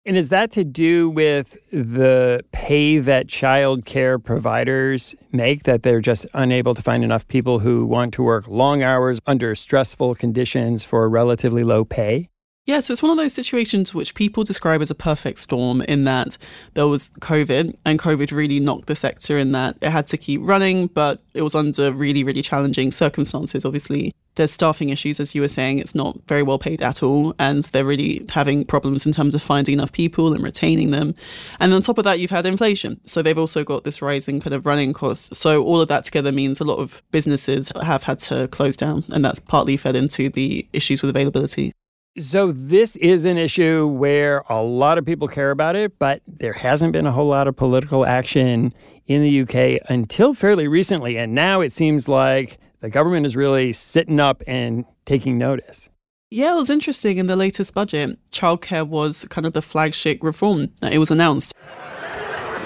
And 0.03 0.17
is 0.17 0.29
that 0.29 0.51
to 0.53 0.63
do 0.63 1.11
with 1.11 1.59
the 1.71 2.43
pay 2.51 2.97
that 2.97 3.27
child 3.27 3.85
care 3.85 4.17
providers 4.17 5.13
make, 5.31 5.61
that 5.63 5.83
they're 5.83 6.01
just 6.01 6.25
unable 6.33 6.73
to 6.73 6.81
find 6.81 7.03
enough 7.03 7.27
people 7.27 7.59
who 7.59 7.85
want 7.85 8.15
to 8.15 8.23
work 8.23 8.47
long 8.47 8.81
hours 8.81 9.19
under 9.27 9.53
stressful 9.53 10.15
conditions 10.15 10.83
for 10.83 11.07
relatively 11.07 11.63
low 11.63 11.85
pay? 11.85 12.30
Yeah, 12.67 12.79
so 12.79 12.91
it's 12.91 13.01
one 13.01 13.09
of 13.09 13.17
those 13.17 13.33
situations 13.33 13.91
which 13.91 14.13
people 14.13 14.43
describe 14.43 14.83
as 14.83 14.91
a 14.91 14.95
perfect 14.95 15.39
storm 15.39 15.81
in 15.81 16.03
that 16.03 16.37
there 16.75 16.87
was 16.87 17.09
COVID, 17.19 17.75
and 17.85 17.99
COVID 17.99 18.31
really 18.31 18.59
knocked 18.59 18.85
the 18.85 18.95
sector 18.95 19.35
in 19.39 19.51
that 19.53 19.79
it 19.81 19.89
had 19.89 20.05
to 20.07 20.17
keep 20.17 20.41
running, 20.43 20.85
but 20.85 21.19
it 21.33 21.41
was 21.41 21.55
under 21.55 21.91
really, 21.91 22.23
really 22.23 22.43
challenging 22.43 22.91
circumstances. 22.91 23.65
Obviously, 23.65 24.13
there's 24.35 24.51
staffing 24.51 24.89
issues, 24.89 25.19
as 25.19 25.33
you 25.33 25.41
were 25.41 25.47
saying, 25.47 25.79
it's 25.79 25.95
not 25.95 26.19
very 26.27 26.43
well 26.43 26.59
paid 26.59 26.83
at 26.83 27.01
all, 27.01 27.33
and 27.39 27.63
they're 27.63 27.83
really 27.83 28.23
having 28.29 28.63
problems 28.63 29.07
in 29.07 29.11
terms 29.11 29.33
of 29.33 29.41
finding 29.41 29.73
enough 29.73 29.91
people 29.91 30.31
and 30.31 30.43
retaining 30.43 30.91
them. 30.91 31.15
And 31.59 31.73
on 31.73 31.81
top 31.81 31.97
of 31.97 32.03
that, 32.03 32.19
you've 32.19 32.29
had 32.29 32.45
inflation. 32.45 33.01
So 33.07 33.23
they've 33.23 33.37
also 33.39 33.63
got 33.63 33.85
this 33.85 34.03
rising 34.03 34.39
kind 34.39 34.53
of 34.53 34.67
running 34.67 34.93
costs. 34.93 35.35
So 35.35 35.63
all 35.63 35.81
of 35.81 35.87
that 35.87 36.03
together 36.03 36.31
means 36.31 36.61
a 36.61 36.63
lot 36.63 36.77
of 36.77 37.01
businesses 37.09 37.71
have 37.81 38.03
had 38.03 38.19
to 38.19 38.47
close 38.49 38.75
down, 38.75 39.03
and 39.11 39.25
that's 39.25 39.39
partly 39.39 39.77
fed 39.77 39.95
into 39.95 40.29
the 40.29 40.67
issues 40.73 41.01
with 41.01 41.09
availability. 41.09 41.73
So, 42.19 42.51
this 42.51 42.97
is 42.97 43.23
an 43.23 43.37
issue 43.37 43.87
where 43.87 44.43
a 44.49 44.61
lot 44.61 44.97
of 44.97 45.05
people 45.05 45.29
care 45.29 45.49
about 45.49 45.77
it, 45.77 45.97
but 45.97 46.21
there 46.27 46.51
hasn't 46.51 46.91
been 46.91 47.05
a 47.05 47.11
whole 47.13 47.27
lot 47.27 47.47
of 47.47 47.55
political 47.55 48.05
action 48.05 48.73
in 49.07 49.21
the 49.21 49.41
UK 49.41 49.81
until 49.89 50.33
fairly 50.33 50.67
recently. 50.67 51.17
And 51.17 51.33
now 51.33 51.61
it 51.61 51.71
seems 51.71 52.09
like 52.09 52.57
the 52.81 52.89
government 52.89 53.25
is 53.25 53.37
really 53.37 53.71
sitting 53.71 54.19
up 54.19 54.43
and 54.45 54.83
taking 55.05 55.37
notice. 55.37 55.89
Yeah, 56.29 56.51
it 56.51 56.57
was 56.57 56.69
interesting 56.69 57.15
in 57.15 57.27
the 57.27 57.37
latest 57.37 57.73
budget. 57.73 58.19
Childcare 58.29 58.85
was 58.85 59.23
kind 59.29 59.47
of 59.47 59.53
the 59.53 59.61
flagship 59.61 60.21
reform 60.21 60.67
that 60.81 60.91
it 60.91 60.97
was 60.97 61.11
announced. 61.11 61.53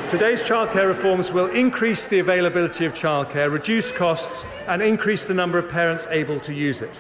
Today's 0.10 0.44
childcare 0.44 0.88
reforms 0.88 1.32
will 1.32 1.52
increase 1.52 2.08
the 2.08 2.18
availability 2.18 2.86
of 2.86 2.96
childcare, 2.96 3.52
reduce 3.52 3.92
costs, 3.92 4.44
and 4.68 4.82
increase 4.82 5.28
the 5.28 5.36
number 5.36 5.60
of 5.60 5.70
parents 5.70 6.08
able 6.10 6.40
to 6.40 6.54
use 6.54 6.82
it. 6.82 7.00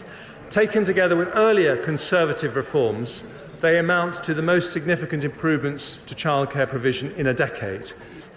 Taken 0.49 0.85
together 0.85 1.15
with 1.15 1.29
earlier 1.33 1.75
Conservative 1.77 2.55
reforms, 2.55 3.23
they 3.61 3.79
amount 3.79 4.23
to 4.23 4.33
the 4.33 4.41
most 4.41 4.71
significant 4.71 5.23
improvements 5.23 5.97
to 6.05 6.15
childcare 6.15 6.67
provision 6.67 7.11
in 7.13 7.27
a 7.27 7.33
decade. 7.33 7.91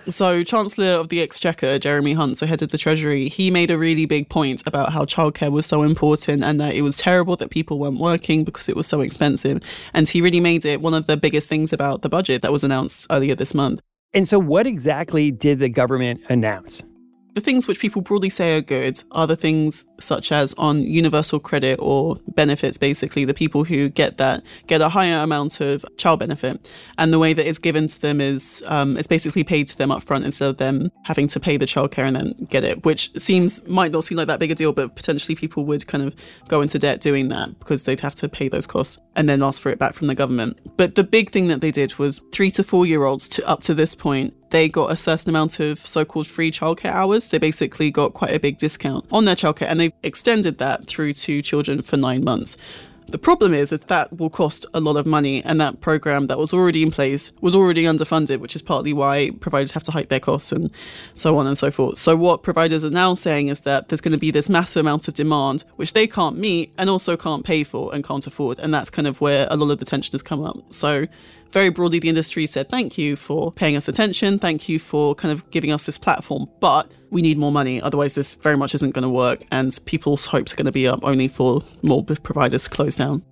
So, 0.09 0.43
Chancellor 0.43 0.93
of 0.93 1.11
the 1.11 1.21
Exchequer, 1.21 1.79
Jeremy 1.79 2.15
Hunt, 2.15 2.39
so 2.39 2.47
head 2.47 2.63
of 2.63 2.71
the 2.71 2.79
Treasury, 2.79 3.29
he 3.29 3.51
made 3.51 3.71
a 3.71 3.77
really 3.77 4.07
big 4.07 4.31
point 4.31 4.63
about 4.67 4.93
how 4.93 5.05
childcare 5.05 5.53
was 5.53 5.67
so 5.67 5.83
important 5.83 6.43
and 6.43 6.59
that 6.59 6.75
it 6.75 6.81
was 6.81 6.97
terrible 6.97 7.37
that 7.37 7.51
people 7.51 7.79
weren't 7.79 8.01
working 8.01 8.43
because 8.43 8.71
it 8.71 8.77
was 8.77 8.87
so 8.87 9.03
expensive. 9.03 9.63
And 9.93 10.09
he 10.09 10.23
really 10.23 10.41
made 10.41 10.65
it 10.65 10.81
one 10.81 10.95
of 10.95 11.07
the 11.07 11.19
biggest 11.19 11.47
things 11.47 11.75
about 11.75 12.01
the 12.01 12.09
budget 12.09 12.41
that 12.41 12.53
was 12.53 12.65
announced 12.65 13.07
earlier 13.11 13.35
this 13.35 13.53
month. 13.53 13.83
And 14.15 14.27
so, 14.27 14.39
what 14.39 14.67
exactly 14.67 15.31
did 15.31 15.59
the 15.59 15.69
government 15.69 16.23
announce? 16.31 16.83
The 17.39 17.45
things 17.45 17.69
which 17.69 17.79
people 17.79 18.03
broadly 18.03 18.31
say 18.31 18.57
are 18.57 18.61
good 18.61 19.01
are 19.13 19.29
the 19.29 19.37
things 19.37 19.87
such 20.01 20.33
as 20.33 20.55
on 20.55 20.83
universal 20.83 21.39
credit 21.39 21.79
or 21.81 22.17
benefits, 22.27 22.77
basically, 22.77 23.25
the 23.25 23.33
people 23.33 23.63
who 23.63 23.89
get 23.89 24.17
that 24.17 24.43
get 24.67 24.81
a 24.81 24.89
higher 24.89 25.19
amount 25.23 25.61
of 25.61 25.85
child 25.99 26.19
benefit. 26.19 26.69
And 26.99 27.13
the 27.13 27.19
way 27.21 27.35
that 27.35 27.49
it's 27.49 27.59
given 27.59 27.87
to 27.87 28.01
them 28.01 28.21
is 28.21 28.65
um, 28.67 28.97
it's 28.97 29.07
basically 29.07 29.45
paid 29.45 29.69
to 29.69 29.79
them 29.79 29.93
up 29.93 30.03
front 30.03 30.25
instead 30.25 30.49
of 30.49 30.59
them 30.59 30.91
having 31.05 31.29
to 31.29 31.39
pay 31.39 31.57
the 31.57 31.65
childcare 31.65 32.09
and 32.09 32.17
then 32.17 32.47
get 32.51 32.65
it, 32.65 32.85
which 32.85 33.13
seems 33.13 33.65
might 33.69 33.93
not 33.93 34.03
seem 34.03 34.19
like 34.19 34.27
that 34.27 34.41
big 34.41 34.51
a 34.51 34.57
deal, 34.57 34.73
but 34.73 34.97
potentially 34.97 35.37
people 35.37 35.65
would 35.65 35.87
kind 35.87 36.03
of 36.03 36.17
go 36.49 36.61
into 36.61 36.77
debt 36.77 37.01
doing 37.01 37.29
that 37.29 37.57
because 37.61 37.85
they'd 37.85 38.01
have 38.01 38.17
to 38.17 38.29
pay 38.29 38.49
those 38.49 38.67
costs 38.67 38.99
and 39.15 39.29
then 39.29 39.45
ask 39.45 39.63
for 39.63 39.71
it 39.71 39.79
back 39.79 39.95
from 39.95 40.09
the 40.09 40.15
government. 40.17 40.59
But 40.77 40.97
the 40.97 41.05
big 41.05 41.31
thing 41.31 41.47
that 41.47 41.61
they 41.61 41.71
did 41.71 42.01
was 42.01 42.21
three 42.33 42.51
to 42.51 42.65
four 42.65 42.85
year 42.85 43.05
olds 43.05 43.29
to 43.29 43.47
up 43.47 43.61
to 43.61 43.75
this 43.75 43.95
point 43.95 44.35
they 44.51 44.69
got 44.69 44.91
a 44.91 44.97
certain 44.97 45.31
amount 45.31 45.61
of 45.61 45.79
so-called 45.79 46.27
free 46.27 46.51
childcare 46.51 46.93
hours. 46.93 47.29
They 47.29 47.39
basically 47.39 47.91
got 47.91 48.15
quite 48.15 48.35
a 48.35 48.41
big 48.41 48.59
discount 48.59 49.07
on 49.11 49.25
their 49.25 49.37
childcare 49.37 49.69
and 49.69 49.81
they've 49.81 49.93
extended 50.03 50.59
that 50.59 50.87
through 50.87 51.15
to 51.15 51.43
children 51.43 51.83
for 51.83 51.97
nine 51.97 52.25
months. 52.25 52.57
The 53.11 53.19
problem 53.19 53.55
is 53.55 53.71
that 53.71 53.89
that 53.89 54.19
will 54.19 54.29
cost 54.29 54.67
a 54.75 54.81
lot 54.81 54.97
of 54.97 55.07
money, 55.07 55.43
and 55.43 55.59
that 55.63 55.81
program 55.81 56.27
that 56.27 56.37
was 56.37 56.53
already 56.53 56.83
in 56.83 56.91
place 56.91 57.33
was 57.41 57.55
already 57.55 57.85
underfunded, 57.85 58.41
which 58.41 58.55
is 58.55 58.61
partly 58.61 58.93
why 58.93 59.31
providers 59.41 59.73
have 59.73 59.83
to 59.85 59.93
hike 59.93 60.11
their 60.11 60.21
costs 60.21 60.53
and 60.53 60.71
so 61.15 61.39
on 61.39 61.47
and 61.47 61.57
so 61.57 61.71
forth. 61.71 61.97
So, 61.97 62.17
what 62.17 62.43
providers 62.43 62.85
are 62.85 62.91
now 62.91 63.15
saying 63.15 63.49
is 63.49 63.61
that 63.61 63.89
there's 63.89 64.03
going 64.03 64.13
to 64.13 64.19
be 64.19 64.31
this 64.31 64.51
massive 64.51 64.81
amount 64.81 65.09
of 65.09 65.15
demand, 65.15 65.65
which 65.77 65.95
they 65.95 66.07
can't 66.07 66.37
meet 66.37 66.75
and 66.77 66.91
also 66.91 67.17
can't 67.17 67.45
pay 67.45 67.65
for 67.65 67.95
and 67.95 68.05
can't 68.05 68.27
afford. 68.27 68.59
And 68.59 68.75
that's 68.75 68.91
kind 68.91 69.09
of 69.09 69.23
where 69.23 69.49
a 69.51 69.57
lot 69.57 69.71
of 69.71 69.79
the 69.79 69.87
tension 69.87 70.13
has 70.13 70.23
come 70.23 70.45
up. 70.45 70.59
So, 70.69 71.07
very 71.53 71.71
broadly, 71.71 71.99
the 71.99 72.09
industry 72.09 72.47
said, 72.47 72.69
thank 72.69 72.99
you 72.99 73.17
for 73.17 73.51
paying 73.53 73.77
us 73.77 73.89
attention. 73.89 74.39
Thank 74.39 74.69
you 74.69 74.79
for 74.79 75.15
kind 75.15 75.33
of 75.33 75.49
giving 75.51 75.73
us 75.73 75.87
this 75.87 75.99
platform. 75.99 76.47
But 76.61 76.93
we 77.11 77.23
need 77.23 77.39
more 77.39 77.53
money. 77.53 77.81
Otherwise, 77.81 78.15
this 78.15 78.35
very 78.35 78.57
much 78.57 78.75
isn't 78.75 78.95
going 78.95 79.03
to 79.03 79.09
work. 79.09 79.41
And 79.51 79.77
people's 79.87 80.27
hopes 80.27 80.53
are 80.53 80.57
going 80.57 80.67
to 80.67 80.73
be 80.73 80.87
up 80.87 81.01
only 81.03 81.29
for 81.29 81.63
more 81.83 82.05
providers 82.05 82.65
to 82.65 82.71
close 82.71 82.95
down. 82.97 83.23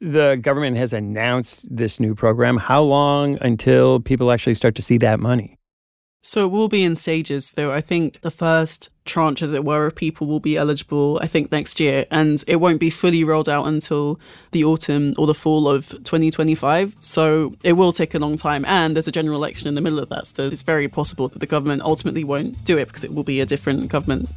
The 0.00 0.38
government 0.40 0.76
has 0.76 0.92
announced 0.92 1.66
this 1.76 1.98
new 1.98 2.14
program. 2.14 2.56
How 2.56 2.82
long 2.82 3.36
until 3.40 3.98
people 4.00 4.30
actually 4.30 4.54
start 4.54 4.76
to 4.76 4.82
see 4.82 4.96
that 4.98 5.18
money? 5.18 5.57
So 6.28 6.44
it 6.44 6.50
will 6.50 6.68
be 6.68 6.84
in 6.84 6.94
stages, 6.94 7.52
though. 7.52 7.72
I 7.72 7.80
think 7.80 8.20
the 8.20 8.30
first 8.30 8.90
tranche, 9.06 9.40
as 9.40 9.54
it 9.54 9.64
were, 9.64 9.86
of 9.86 9.94
people 9.94 10.26
will 10.26 10.40
be 10.40 10.58
eligible, 10.58 11.18
I 11.22 11.26
think, 11.26 11.50
next 11.50 11.80
year. 11.80 12.04
And 12.10 12.44
it 12.46 12.56
won't 12.56 12.80
be 12.80 12.90
fully 12.90 13.24
rolled 13.24 13.48
out 13.48 13.66
until 13.66 14.20
the 14.50 14.62
autumn 14.62 15.14
or 15.16 15.26
the 15.26 15.32
fall 15.32 15.66
of 15.66 15.88
2025. 15.88 16.96
So 16.98 17.54
it 17.64 17.72
will 17.72 17.92
take 17.92 18.12
a 18.12 18.18
long 18.18 18.36
time. 18.36 18.66
And 18.66 18.94
there's 18.94 19.08
a 19.08 19.10
general 19.10 19.36
election 19.36 19.68
in 19.68 19.74
the 19.74 19.80
middle 19.80 19.98
of 19.98 20.10
that. 20.10 20.26
So 20.26 20.48
it's 20.48 20.60
very 20.60 20.86
possible 20.86 21.28
that 21.28 21.38
the 21.38 21.46
government 21.46 21.80
ultimately 21.80 22.24
won't 22.24 22.62
do 22.62 22.76
it 22.76 22.88
because 22.88 23.04
it 23.04 23.14
will 23.14 23.24
be 23.24 23.40
a 23.40 23.46
different 23.46 23.88
government. 23.88 24.28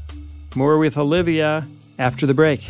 More 0.56 0.78
with 0.78 0.98
Olivia 0.98 1.68
after 2.00 2.26
the 2.26 2.34
break. 2.34 2.70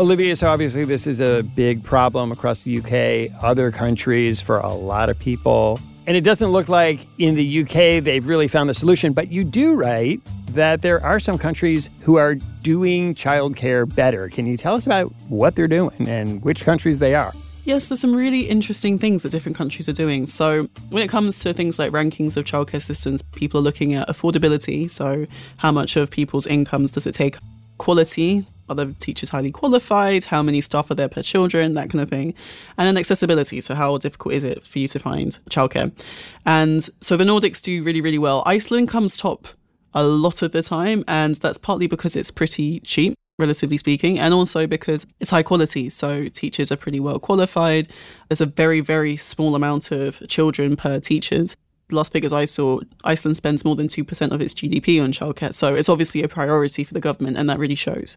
Olivia, 0.00 0.36
so 0.36 0.48
obviously 0.48 0.84
this 0.84 1.08
is 1.08 1.18
a 1.18 1.42
big 1.42 1.82
problem 1.82 2.30
across 2.30 2.62
the 2.62 2.78
UK, 2.78 3.42
other 3.42 3.72
countries 3.72 4.40
for 4.40 4.60
a 4.60 4.72
lot 4.72 5.08
of 5.08 5.18
people. 5.18 5.80
And 6.06 6.16
it 6.16 6.20
doesn't 6.20 6.50
look 6.50 6.68
like 6.68 7.00
in 7.18 7.34
the 7.34 7.62
UK 7.62 8.04
they've 8.04 8.26
really 8.26 8.46
found 8.46 8.70
the 8.70 8.74
solution, 8.74 9.12
but 9.12 9.32
you 9.32 9.42
do 9.42 9.74
write 9.74 10.20
that 10.54 10.82
there 10.82 11.04
are 11.04 11.18
some 11.18 11.36
countries 11.36 11.90
who 12.00 12.16
are 12.16 12.36
doing 12.62 13.16
childcare 13.16 13.92
better. 13.92 14.28
Can 14.28 14.46
you 14.46 14.56
tell 14.56 14.74
us 14.74 14.86
about 14.86 15.12
what 15.28 15.56
they're 15.56 15.66
doing 15.66 16.08
and 16.08 16.42
which 16.42 16.62
countries 16.62 17.00
they 17.00 17.16
are? 17.16 17.32
Yes, 17.64 17.88
there's 17.88 18.00
some 18.00 18.14
really 18.14 18.42
interesting 18.42 19.00
things 19.00 19.24
that 19.24 19.30
different 19.30 19.58
countries 19.58 19.88
are 19.88 19.92
doing. 19.92 20.26
So, 20.26 20.68
when 20.90 21.02
it 21.02 21.08
comes 21.08 21.40
to 21.40 21.52
things 21.52 21.78
like 21.78 21.92
rankings 21.92 22.36
of 22.36 22.44
childcare 22.44 22.80
systems, 22.80 23.20
people 23.20 23.60
are 23.60 23.62
looking 23.62 23.94
at 23.94 24.08
affordability. 24.08 24.90
So, 24.90 25.26
how 25.58 25.72
much 25.72 25.96
of 25.96 26.10
people's 26.10 26.46
incomes 26.46 26.92
does 26.92 27.06
it 27.06 27.12
take? 27.12 27.36
Quality, 27.76 28.46
are 28.68 28.76
the 28.76 28.94
teachers 28.94 29.30
highly 29.30 29.50
qualified? 29.50 30.24
How 30.24 30.42
many 30.42 30.60
staff 30.60 30.90
are 30.90 30.94
there 30.94 31.08
per 31.08 31.22
children? 31.22 31.74
That 31.74 31.90
kind 31.90 32.02
of 32.02 32.08
thing. 32.08 32.34
And 32.76 32.86
then 32.86 32.96
accessibility. 32.96 33.60
So, 33.60 33.74
how 33.74 33.98
difficult 33.98 34.34
is 34.34 34.44
it 34.44 34.66
for 34.66 34.78
you 34.78 34.88
to 34.88 34.98
find 34.98 35.38
childcare? 35.50 35.92
And 36.46 36.82
so 37.00 37.16
the 37.16 37.24
Nordics 37.24 37.62
do 37.62 37.82
really, 37.82 38.00
really 38.00 38.18
well. 38.18 38.42
Iceland 38.46 38.88
comes 38.88 39.16
top 39.16 39.48
a 39.94 40.04
lot 40.04 40.42
of 40.42 40.52
the 40.52 40.62
time, 40.62 41.04
and 41.08 41.36
that's 41.36 41.58
partly 41.58 41.86
because 41.86 42.16
it's 42.16 42.30
pretty 42.30 42.80
cheap 42.80 43.14
relatively 43.38 43.78
speaking, 43.78 44.18
and 44.18 44.34
also 44.34 44.66
because 44.66 45.06
it's 45.20 45.30
high 45.30 45.42
quality. 45.42 45.88
So 45.88 46.28
teachers 46.28 46.72
are 46.72 46.76
pretty 46.76 47.00
well 47.00 47.18
qualified. 47.18 47.88
There's 48.28 48.40
a 48.40 48.46
very, 48.46 48.80
very 48.80 49.16
small 49.16 49.54
amount 49.54 49.90
of 49.90 50.26
children 50.28 50.76
per 50.76 50.98
teachers. 51.00 51.56
The 51.88 51.96
last 51.96 52.12
figures 52.12 52.32
I 52.32 52.44
saw, 52.44 52.80
Iceland 53.04 53.36
spends 53.36 53.64
more 53.64 53.76
than 53.76 53.88
2% 53.88 54.30
of 54.32 54.42
its 54.42 54.52
GDP 54.52 55.02
on 55.02 55.12
childcare. 55.12 55.54
So 55.54 55.74
it's 55.74 55.88
obviously 55.88 56.22
a 56.22 56.28
priority 56.28 56.84
for 56.84 56.92
the 56.92 57.00
government, 57.00 57.38
and 57.38 57.48
that 57.48 57.58
really 57.58 57.74
shows. 57.74 58.16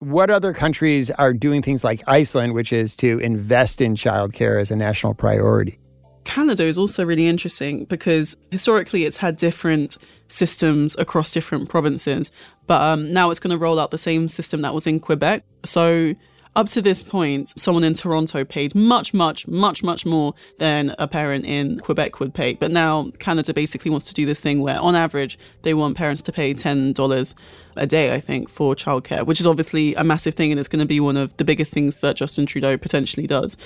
What 0.00 0.30
other 0.30 0.54
countries 0.54 1.10
are 1.10 1.34
doing 1.34 1.60
things 1.60 1.84
like 1.84 2.02
Iceland, 2.06 2.54
which 2.54 2.72
is 2.72 2.96
to 2.96 3.18
invest 3.18 3.82
in 3.82 3.96
childcare 3.96 4.58
as 4.58 4.70
a 4.70 4.76
national 4.76 5.12
priority? 5.12 5.78
Canada 6.24 6.64
is 6.64 6.78
also 6.78 7.04
really 7.04 7.26
interesting 7.26 7.84
because 7.84 8.34
historically 8.50 9.04
it's 9.04 9.18
had 9.18 9.36
different 9.36 9.98
systems 10.28 10.96
across 10.96 11.30
different 11.30 11.68
provinces, 11.68 12.30
but 12.66 12.80
um, 12.80 13.12
now 13.12 13.30
it's 13.30 13.38
going 13.38 13.50
to 13.50 13.58
roll 13.58 13.78
out 13.78 13.90
the 13.90 13.98
same 13.98 14.26
system 14.26 14.62
that 14.62 14.72
was 14.72 14.86
in 14.86 15.00
Quebec. 15.00 15.44
So 15.66 16.14
up 16.56 16.68
to 16.68 16.82
this 16.82 17.04
point, 17.04 17.48
someone 17.60 17.84
in 17.84 17.94
Toronto 17.94 18.44
paid 18.44 18.74
much, 18.74 19.14
much, 19.14 19.46
much, 19.46 19.82
much 19.84 20.04
more 20.04 20.34
than 20.58 20.94
a 20.98 21.06
parent 21.06 21.44
in 21.44 21.78
Quebec 21.78 22.18
would 22.18 22.34
pay. 22.34 22.54
But 22.54 22.72
now 22.72 23.10
Canada 23.20 23.54
basically 23.54 23.90
wants 23.90 24.06
to 24.06 24.14
do 24.14 24.26
this 24.26 24.40
thing 24.40 24.60
where, 24.60 24.80
on 24.80 24.96
average, 24.96 25.38
they 25.62 25.74
want 25.74 25.96
parents 25.96 26.22
to 26.22 26.32
pay 26.32 26.52
$10 26.52 27.34
a 27.76 27.86
day, 27.86 28.12
I 28.12 28.18
think, 28.18 28.48
for 28.48 28.74
childcare, 28.74 29.24
which 29.24 29.38
is 29.38 29.46
obviously 29.46 29.94
a 29.94 30.02
massive 30.02 30.34
thing 30.34 30.50
and 30.50 30.58
it's 30.58 30.68
going 30.68 30.80
to 30.80 30.86
be 30.86 30.98
one 30.98 31.16
of 31.16 31.36
the 31.36 31.44
biggest 31.44 31.72
things 31.72 32.00
that 32.00 32.16
Justin 32.16 32.46
Trudeau 32.46 32.76
potentially 32.76 33.28
does. 33.28 33.56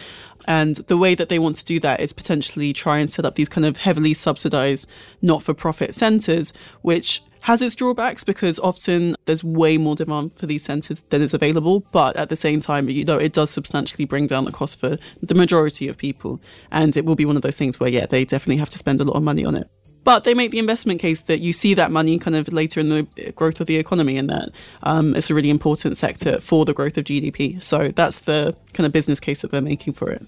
And 0.46 0.76
the 0.76 0.98
way 0.98 1.14
that 1.14 1.30
they 1.30 1.38
want 1.38 1.56
to 1.56 1.64
do 1.64 1.80
that 1.80 2.00
is 2.00 2.12
potentially 2.12 2.74
try 2.74 2.98
and 2.98 3.10
set 3.10 3.24
up 3.24 3.36
these 3.36 3.48
kind 3.48 3.64
of 3.64 3.78
heavily 3.78 4.12
subsidized 4.12 4.88
not 5.22 5.42
for 5.42 5.54
profit 5.54 5.94
centers, 5.94 6.52
which 6.82 7.22
has 7.44 7.61
its 7.61 7.74
drawbacks 7.74 8.24
because 8.24 8.59
often 8.61 9.14
there's 9.26 9.44
way 9.44 9.76
more 9.76 9.94
demand 9.94 10.33
for 10.35 10.46
these 10.46 10.64
centres 10.64 11.04
than 11.11 11.20
is 11.20 11.35
available. 11.35 11.80
But 11.92 12.16
at 12.16 12.30
the 12.30 12.37
same 12.37 12.59
time, 12.59 12.88
you 12.88 13.04
know, 13.04 13.18
it 13.18 13.35
does 13.35 13.50
substantially 13.50 14.07
bring 14.07 14.26
down 14.26 14.46
the 14.46 14.50
cost 14.50 14.80
for 14.80 14.96
the 15.22 15.35
majority 15.35 15.87
of 15.87 15.98
people. 15.98 16.40
And 16.70 16.96
it 16.96 17.04
will 17.04 17.16
be 17.16 17.26
one 17.26 17.37
of 17.37 17.42
those 17.42 17.59
things 17.59 17.78
where, 17.78 17.90
yeah, 17.90 18.07
they 18.07 18.24
definitely 18.24 18.57
have 18.57 18.70
to 18.70 18.78
spend 18.78 18.98
a 19.02 19.04
lot 19.04 19.16
of 19.16 19.22
money 19.22 19.44
on 19.44 19.57
it. 19.57 19.68
But 20.04 20.24
they 20.24 20.33
make 20.33 20.52
the 20.52 20.59
investment 20.59 21.00
case 21.00 21.20
that 21.22 21.40
you 21.40 21.52
see 21.52 21.74
that 21.74 21.90
money 21.90 22.18
kind 22.18 22.35
of 22.35 22.50
later 22.50 22.80
in 22.80 22.88
the 22.88 23.33
growth 23.37 23.61
of 23.61 23.66
the 23.66 23.76
economy 23.76 24.16
and 24.16 24.30
that 24.30 24.48
um, 24.83 25.14
it's 25.14 25.28
a 25.28 25.35
really 25.35 25.50
important 25.50 25.98
sector 25.98 26.40
for 26.40 26.64
the 26.64 26.72
growth 26.72 26.96
of 26.96 27.04
GDP. 27.04 27.62
So 27.62 27.88
that's 27.88 28.20
the 28.20 28.57
kind 28.72 28.87
of 28.87 28.92
business 28.92 29.20
case 29.20 29.42
that 29.42 29.50
they're 29.50 29.61
making 29.61 29.92
for 29.92 30.11
it. 30.11 30.26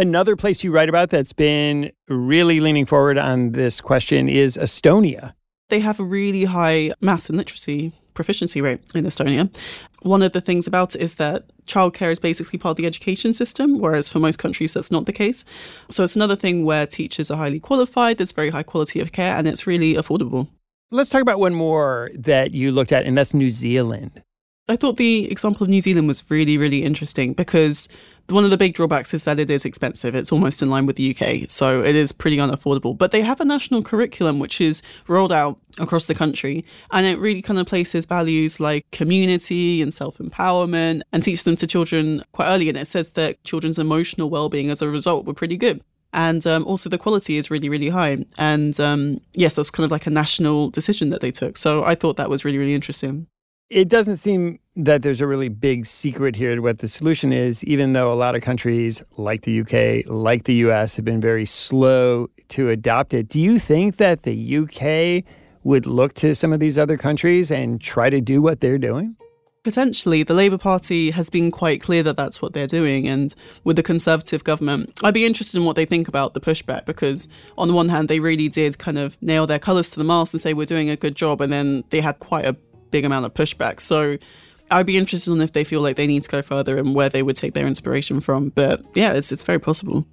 Another 0.00 0.34
place 0.34 0.64
you 0.64 0.72
write 0.72 0.88
about 0.88 1.10
that's 1.10 1.34
been 1.34 1.92
really 2.08 2.58
leaning 2.58 2.86
forward 2.86 3.18
on 3.18 3.52
this 3.52 3.82
question 3.82 4.30
is 4.30 4.56
Estonia. 4.56 5.34
They 5.68 5.80
have 5.80 6.00
a 6.00 6.04
really 6.04 6.44
high 6.44 6.92
maths 7.02 7.28
and 7.28 7.36
literacy 7.36 7.92
proficiency 8.14 8.62
rate 8.62 8.80
in 8.94 9.04
Estonia. 9.04 9.54
One 10.00 10.22
of 10.22 10.32
the 10.32 10.40
things 10.40 10.66
about 10.66 10.94
it 10.94 11.02
is 11.02 11.16
that 11.16 11.50
childcare 11.66 12.10
is 12.10 12.18
basically 12.18 12.58
part 12.58 12.70
of 12.70 12.76
the 12.78 12.86
education 12.86 13.34
system, 13.34 13.78
whereas 13.78 14.10
for 14.10 14.20
most 14.20 14.38
countries 14.38 14.72
that's 14.72 14.90
not 14.90 15.04
the 15.04 15.12
case. 15.12 15.44
So 15.90 16.02
it's 16.02 16.16
another 16.16 16.34
thing 16.34 16.64
where 16.64 16.86
teachers 16.86 17.30
are 17.30 17.36
highly 17.36 17.60
qualified, 17.60 18.16
there's 18.16 18.32
very 18.32 18.48
high 18.48 18.62
quality 18.62 19.00
of 19.00 19.12
care, 19.12 19.36
and 19.36 19.46
it's 19.46 19.66
really 19.66 19.96
affordable. 19.96 20.48
Let's 20.90 21.10
talk 21.10 21.20
about 21.20 21.40
one 21.40 21.54
more 21.54 22.10
that 22.14 22.54
you 22.54 22.72
looked 22.72 22.92
at, 22.92 23.04
and 23.04 23.18
that's 23.18 23.34
New 23.34 23.50
Zealand. 23.50 24.22
I 24.66 24.76
thought 24.76 24.96
the 24.96 25.30
example 25.30 25.64
of 25.64 25.68
New 25.68 25.82
Zealand 25.82 26.08
was 26.08 26.30
really, 26.30 26.56
really 26.56 26.84
interesting 26.84 27.34
because 27.34 27.86
one 28.30 28.44
of 28.44 28.50
the 28.50 28.56
big 28.56 28.74
drawbacks 28.74 29.14
is 29.14 29.24
that 29.24 29.38
it 29.38 29.50
is 29.50 29.64
expensive. 29.64 30.14
It's 30.14 30.32
almost 30.32 30.62
in 30.62 30.70
line 30.70 30.86
with 30.86 30.96
the 30.96 31.14
UK, 31.14 31.48
so 31.48 31.82
it 31.82 31.94
is 31.94 32.12
pretty 32.12 32.36
unaffordable. 32.36 32.96
But 32.96 33.10
they 33.10 33.22
have 33.22 33.40
a 33.40 33.44
national 33.44 33.82
curriculum 33.82 34.38
which 34.38 34.60
is 34.60 34.82
rolled 35.08 35.32
out 35.32 35.58
across 35.78 36.06
the 36.06 36.14
country, 36.14 36.64
and 36.90 37.06
it 37.06 37.18
really 37.18 37.42
kind 37.42 37.58
of 37.58 37.66
places 37.66 38.06
values 38.06 38.60
like 38.60 38.90
community 38.90 39.82
and 39.82 39.92
self 39.92 40.18
empowerment 40.18 41.02
and 41.12 41.22
teaches 41.22 41.44
them 41.44 41.56
to 41.56 41.66
children 41.66 42.22
quite 42.32 42.48
early. 42.48 42.68
And 42.68 42.78
it 42.78 42.86
says 42.86 43.10
that 43.10 43.42
children's 43.44 43.78
emotional 43.78 44.30
well 44.30 44.48
being 44.48 44.70
as 44.70 44.82
a 44.82 44.88
result 44.88 45.26
were 45.26 45.34
pretty 45.34 45.56
good. 45.56 45.82
And 46.12 46.44
um, 46.46 46.66
also, 46.66 46.88
the 46.88 46.98
quality 46.98 47.36
is 47.36 47.50
really, 47.50 47.68
really 47.68 47.88
high. 47.88 48.18
And 48.36 48.78
um, 48.80 49.20
yes, 49.32 49.56
that's 49.56 49.70
kind 49.70 49.84
of 49.84 49.90
like 49.90 50.06
a 50.06 50.10
national 50.10 50.70
decision 50.70 51.10
that 51.10 51.20
they 51.20 51.30
took. 51.30 51.56
So 51.56 51.84
I 51.84 51.94
thought 51.94 52.16
that 52.16 52.30
was 52.30 52.44
really, 52.44 52.58
really 52.58 52.74
interesting. 52.74 53.26
It 53.68 53.88
doesn't 53.88 54.16
seem 54.16 54.58
that 54.84 55.02
there's 55.02 55.20
a 55.20 55.26
really 55.26 55.48
big 55.48 55.86
secret 55.86 56.36
here 56.36 56.54
to 56.54 56.60
what 56.60 56.78
the 56.78 56.88
solution 56.88 57.32
is, 57.32 57.62
even 57.64 57.92
though 57.92 58.12
a 58.12 58.14
lot 58.14 58.34
of 58.34 58.42
countries 58.42 59.02
like 59.16 59.42
the 59.42 59.60
UK, 59.60 60.10
like 60.10 60.44
the 60.44 60.54
US, 60.66 60.96
have 60.96 61.04
been 61.04 61.20
very 61.20 61.46
slow 61.46 62.28
to 62.50 62.68
adopt 62.68 63.14
it. 63.14 63.28
Do 63.28 63.40
you 63.40 63.58
think 63.58 63.96
that 63.96 64.22
the 64.22 64.56
UK 64.56 65.24
would 65.62 65.86
look 65.86 66.14
to 66.14 66.34
some 66.34 66.52
of 66.52 66.60
these 66.60 66.78
other 66.78 66.96
countries 66.96 67.50
and 67.50 67.80
try 67.80 68.10
to 68.10 68.20
do 68.20 68.40
what 68.40 68.60
they're 68.60 68.78
doing? 68.78 69.16
Potentially, 69.62 70.22
the 70.22 70.32
Labour 70.32 70.56
Party 70.56 71.10
has 71.10 71.28
been 71.28 71.50
quite 71.50 71.82
clear 71.82 72.02
that 72.02 72.16
that's 72.16 72.40
what 72.40 72.54
they're 72.54 72.66
doing. 72.66 73.06
And 73.06 73.34
with 73.62 73.76
the 73.76 73.82
Conservative 73.82 74.42
government, 74.42 74.98
I'd 75.04 75.12
be 75.12 75.26
interested 75.26 75.58
in 75.58 75.66
what 75.66 75.76
they 75.76 75.84
think 75.84 76.08
about 76.08 76.32
the 76.32 76.40
pushback 76.40 76.86
because, 76.86 77.28
on 77.58 77.68
the 77.68 77.74
one 77.74 77.90
hand, 77.90 78.08
they 78.08 78.20
really 78.20 78.48
did 78.48 78.78
kind 78.78 78.96
of 78.96 79.20
nail 79.20 79.46
their 79.46 79.58
colours 79.58 79.90
to 79.90 79.98
the 79.98 80.04
mast 80.04 80.32
and 80.32 80.40
say, 80.40 80.54
we're 80.54 80.64
doing 80.64 80.88
a 80.88 80.96
good 80.96 81.14
job. 81.14 81.42
And 81.42 81.52
then 81.52 81.84
they 81.90 82.00
had 82.00 82.20
quite 82.20 82.46
a 82.46 82.54
big 82.90 83.04
amount 83.04 83.26
of 83.26 83.34
pushback. 83.34 83.80
So 83.80 84.16
I'd 84.70 84.86
be 84.86 84.96
interested 84.96 85.32
in 85.32 85.40
if 85.40 85.52
they 85.52 85.64
feel 85.64 85.80
like 85.80 85.96
they 85.96 86.06
need 86.06 86.22
to 86.22 86.30
go 86.30 86.42
further 86.42 86.76
and 86.76 86.94
where 86.94 87.08
they 87.08 87.22
would 87.22 87.36
take 87.36 87.54
their 87.54 87.66
inspiration 87.66 88.20
from. 88.20 88.50
But 88.50 88.84
yeah, 88.94 89.12
it's 89.12 89.32
it's 89.32 89.44
very 89.44 89.58
possible. 89.58 90.06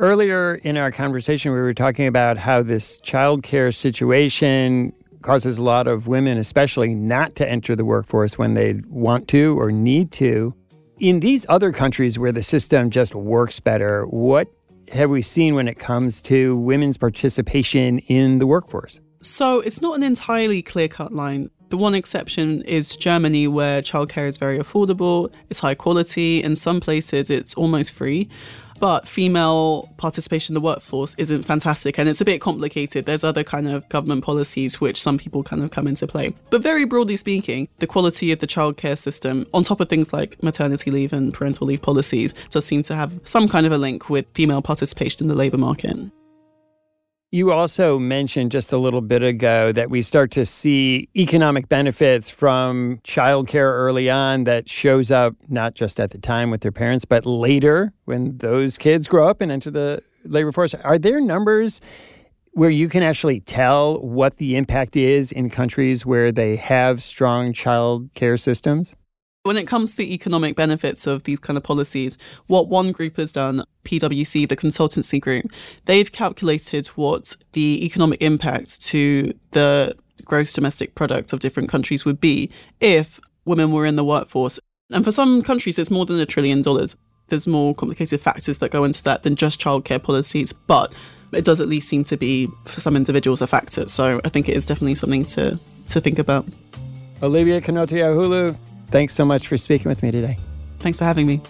Earlier 0.00 0.54
in 0.56 0.76
our 0.76 0.92
conversation, 0.92 1.52
we 1.52 1.58
were 1.60 1.74
talking 1.74 2.06
about 2.06 2.38
how 2.38 2.62
this 2.62 3.00
childcare 3.00 3.74
situation 3.74 4.92
causes 5.22 5.58
a 5.58 5.62
lot 5.62 5.88
of 5.88 6.06
women, 6.06 6.38
especially, 6.38 6.94
not 6.94 7.34
to 7.36 7.48
enter 7.48 7.74
the 7.74 7.84
workforce 7.84 8.38
when 8.38 8.54
they 8.54 8.80
want 8.88 9.26
to 9.28 9.58
or 9.58 9.72
need 9.72 10.12
to. 10.12 10.54
In 11.00 11.20
these 11.20 11.44
other 11.48 11.72
countries 11.72 12.18
where 12.18 12.32
the 12.32 12.42
system 12.42 12.90
just 12.90 13.14
works 13.14 13.60
better, 13.60 14.04
what 14.06 14.48
have 14.92 15.10
we 15.10 15.22
seen 15.22 15.54
when 15.54 15.68
it 15.68 15.78
comes 15.78 16.22
to 16.22 16.56
women's 16.56 16.96
participation 16.96 17.98
in 18.00 18.38
the 18.38 18.46
workforce? 18.46 19.00
So 19.20 19.60
it's 19.60 19.82
not 19.82 19.96
an 19.96 20.02
entirely 20.02 20.62
clear 20.62 20.88
cut 20.88 21.12
line. 21.12 21.50
The 21.68 21.76
one 21.76 21.94
exception 21.94 22.62
is 22.62 22.96
Germany, 22.96 23.46
where 23.46 23.82
childcare 23.82 24.26
is 24.26 24.38
very 24.38 24.58
affordable, 24.58 25.30
it's 25.50 25.60
high 25.60 25.74
quality. 25.74 26.42
In 26.42 26.56
some 26.56 26.80
places, 26.80 27.28
it's 27.28 27.54
almost 27.54 27.92
free. 27.92 28.28
But 28.80 29.08
female 29.08 29.92
participation 29.96 30.52
in 30.52 30.54
the 30.54 30.64
workforce 30.64 31.14
isn't 31.18 31.42
fantastic 31.42 31.98
and 31.98 32.08
it's 32.08 32.20
a 32.20 32.24
bit 32.24 32.40
complicated. 32.40 33.06
There's 33.06 33.24
other 33.24 33.42
kind 33.42 33.68
of 33.68 33.88
government 33.88 34.22
policies 34.24 34.80
which 34.80 35.02
some 35.02 35.18
people 35.18 35.42
kind 35.42 35.62
of 35.62 35.72
come 35.72 35.88
into 35.88 36.06
play. 36.06 36.32
But 36.50 36.62
very 36.62 36.84
broadly 36.84 37.16
speaking, 37.16 37.68
the 37.80 37.88
quality 37.88 38.30
of 38.30 38.38
the 38.38 38.46
childcare 38.46 38.96
system, 38.96 39.46
on 39.52 39.64
top 39.64 39.80
of 39.80 39.88
things 39.88 40.12
like 40.12 40.40
maternity 40.42 40.92
leave 40.92 41.12
and 41.12 41.34
parental 41.34 41.66
leave 41.66 41.82
policies, 41.82 42.34
does 42.50 42.64
seem 42.64 42.84
to 42.84 42.94
have 42.94 43.20
some 43.24 43.48
kind 43.48 43.66
of 43.66 43.72
a 43.72 43.78
link 43.78 44.08
with 44.08 44.26
female 44.34 44.62
participation 44.62 45.24
in 45.24 45.28
the 45.28 45.34
labour 45.34 45.58
market. 45.58 45.96
You 47.30 47.52
also 47.52 47.98
mentioned 47.98 48.52
just 48.52 48.72
a 48.72 48.78
little 48.78 49.02
bit 49.02 49.22
ago 49.22 49.70
that 49.72 49.90
we 49.90 50.00
start 50.00 50.30
to 50.30 50.46
see 50.46 51.10
economic 51.14 51.68
benefits 51.68 52.30
from 52.30 53.00
childcare 53.04 53.70
early 53.70 54.08
on 54.08 54.44
that 54.44 54.66
shows 54.66 55.10
up 55.10 55.34
not 55.46 55.74
just 55.74 56.00
at 56.00 56.10
the 56.10 56.16
time 56.16 56.50
with 56.50 56.62
their 56.62 56.72
parents, 56.72 57.04
but 57.04 57.26
later 57.26 57.92
when 58.06 58.38
those 58.38 58.78
kids 58.78 59.08
grow 59.08 59.28
up 59.28 59.42
and 59.42 59.52
enter 59.52 59.70
the 59.70 60.02
labor 60.24 60.52
force. 60.52 60.72
Are 60.72 60.96
there 60.96 61.20
numbers 61.20 61.82
where 62.52 62.70
you 62.70 62.88
can 62.88 63.02
actually 63.02 63.40
tell 63.40 64.00
what 64.00 64.38
the 64.38 64.56
impact 64.56 64.96
is 64.96 65.30
in 65.30 65.50
countries 65.50 66.06
where 66.06 66.32
they 66.32 66.56
have 66.56 67.02
strong 67.02 67.52
childcare 67.52 68.40
systems? 68.40 68.96
When 69.42 69.58
it 69.58 69.66
comes 69.66 69.90
to 69.90 69.96
the 69.98 70.14
economic 70.14 70.56
benefits 70.56 71.06
of 71.06 71.24
these 71.24 71.38
kind 71.38 71.58
of 71.58 71.62
policies, 71.62 72.16
what 72.46 72.68
one 72.68 72.90
group 72.90 73.18
has 73.18 73.32
done, 73.32 73.64
PwC, 73.88 74.48
the 74.48 74.56
consultancy 74.56 75.20
group, 75.20 75.50
they've 75.86 76.10
calculated 76.10 76.86
what 76.88 77.36
the 77.52 77.84
economic 77.84 78.20
impact 78.22 78.82
to 78.86 79.32
the 79.52 79.96
gross 80.24 80.52
domestic 80.52 80.94
product 80.94 81.32
of 81.32 81.40
different 81.40 81.68
countries 81.68 82.04
would 82.04 82.20
be 82.20 82.50
if 82.80 83.20
women 83.44 83.72
were 83.72 83.86
in 83.86 83.96
the 83.96 84.04
workforce. 84.04 84.60
And 84.90 85.04
for 85.04 85.10
some 85.10 85.42
countries, 85.42 85.78
it's 85.78 85.90
more 85.90 86.06
than 86.06 86.20
a 86.20 86.26
trillion 86.26 86.62
dollars. 86.62 86.96
There's 87.28 87.46
more 87.46 87.74
complicated 87.74 88.20
factors 88.20 88.58
that 88.58 88.70
go 88.70 88.84
into 88.84 89.02
that 89.04 89.22
than 89.22 89.36
just 89.36 89.60
childcare 89.60 90.02
policies, 90.02 90.52
but 90.52 90.94
it 91.32 91.44
does 91.44 91.60
at 91.60 91.68
least 91.68 91.88
seem 91.88 92.04
to 92.04 92.16
be, 92.16 92.48
for 92.64 92.80
some 92.80 92.96
individuals, 92.96 93.42
a 93.42 93.46
factor. 93.46 93.86
So 93.88 94.20
I 94.24 94.28
think 94.28 94.48
it 94.48 94.56
is 94.56 94.64
definitely 94.64 94.94
something 94.94 95.24
to, 95.26 95.60
to 95.88 96.00
think 96.00 96.18
about. 96.18 96.46
Olivia 97.22 97.60
Konotey-Ahulu, 97.60 98.56
Thanks 98.90 99.14
so 99.14 99.24
much 99.24 99.48
for 99.48 99.58
speaking 99.58 99.88
with 99.88 100.02
me 100.02 100.10
today. 100.10 100.38
Thanks 100.78 100.98
for 100.98 101.04
having 101.04 101.26
me. 101.26 101.42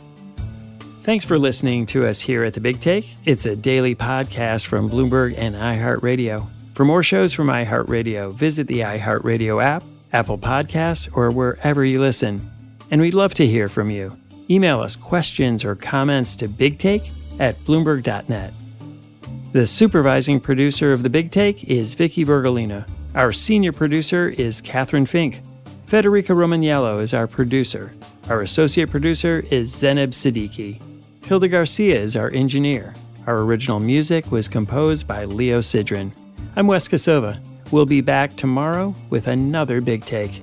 Thanks 1.08 1.24
for 1.24 1.38
listening 1.38 1.86
to 1.86 2.04
us 2.04 2.20
here 2.20 2.44
at 2.44 2.52
The 2.52 2.60
Big 2.60 2.80
Take. 2.80 3.16
It's 3.24 3.46
a 3.46 3.56
daily 3.56 3.94
podcast 3.94 4.66
from 4.66 4.90
Bloomberg 4.90 5.38
and 5.38 5.54
iHeartRadio. 5.54 6.46
For 6.74 6.84
more 6.84 7.02
shows 7.02 7.32
from 7.32 7.46
iHeartRadio, 7.46 8.34
visit 8.34 8.66
the 8.66 8.80
iHeartRadio 8.80 9.64
app, 9.64 9.82
Apple 10.12 10.36
Podcasts, 10.36 11.08
or 11.14 11.30
wherever 11.30 11.82
you 11.82 11.98
listen. 11.98 12.50
And 12.90 13.00
we'd 13.00 13.14
love 13.14 13.32
to 13.36 13.46
hear 13.46 13.68
from 13.68 13.90
you. 13.90 14.18
Email 14.50 14.80
us 14.80 14.96
questions 14.96 15.64
or 15.64 15.74
comments 15.74 16.36
to 16.36 16.46
bigtake 16.46 17.08
at 17.40 17.56
bloomberg.net. 17.64 18.52
The 19.52 19.66
supervising 19.66 20.40
producer 20.40 20.92
of 20.92 21.04
The 21.04 21.08
Big 21.08 21.30
Take 21.30 21.64
is 21.64 21.94
Vicky 21.94 22.22
Vergolina. 22.22 22.86
Our 23.14 23.32
senior 23.32 23.72
producer 23.72 24.28
is 24.28 24.60
Catherine 24.60 25.06
Fink. 25.06 25.40
Federica 25.86 26.36
Romaniello 26.36 27.00
is 27.00 27.14
our 27.14 27.26
producer. 27.26 27.92
Our 28.28 28.42
associate 28.42 28.90
producer 28.90 29.42
is 29.50 29.74
Zeneb 29.74 30.10
Siddiqui. 30.10 30.82
Hilda 31.28 31.46
Garcia 31.46 32.00
is 32.00 32.16
our 32.16 32.30
engineer. 32.32 32.94
Our 33.26 33.40
original 33.40 33.80
music 33.80 34.32
was 34.32 34.48
composed 34.48 35.06
by 35.06 35.26
Leo 35.26 35.60
Sidran. 35.60 36.10
I'm 36.56 36.66
Wes 36.66 36.88
Kosova. 36.88 37.38
We'll 37.70 37.84
be 37.84 38.00
back 38.00 38.34
tomorrow 38.34 38.94
with 39.10 39.28
another 39.28 39.82
Big 39.82 40.06
Take. 40.06 40.42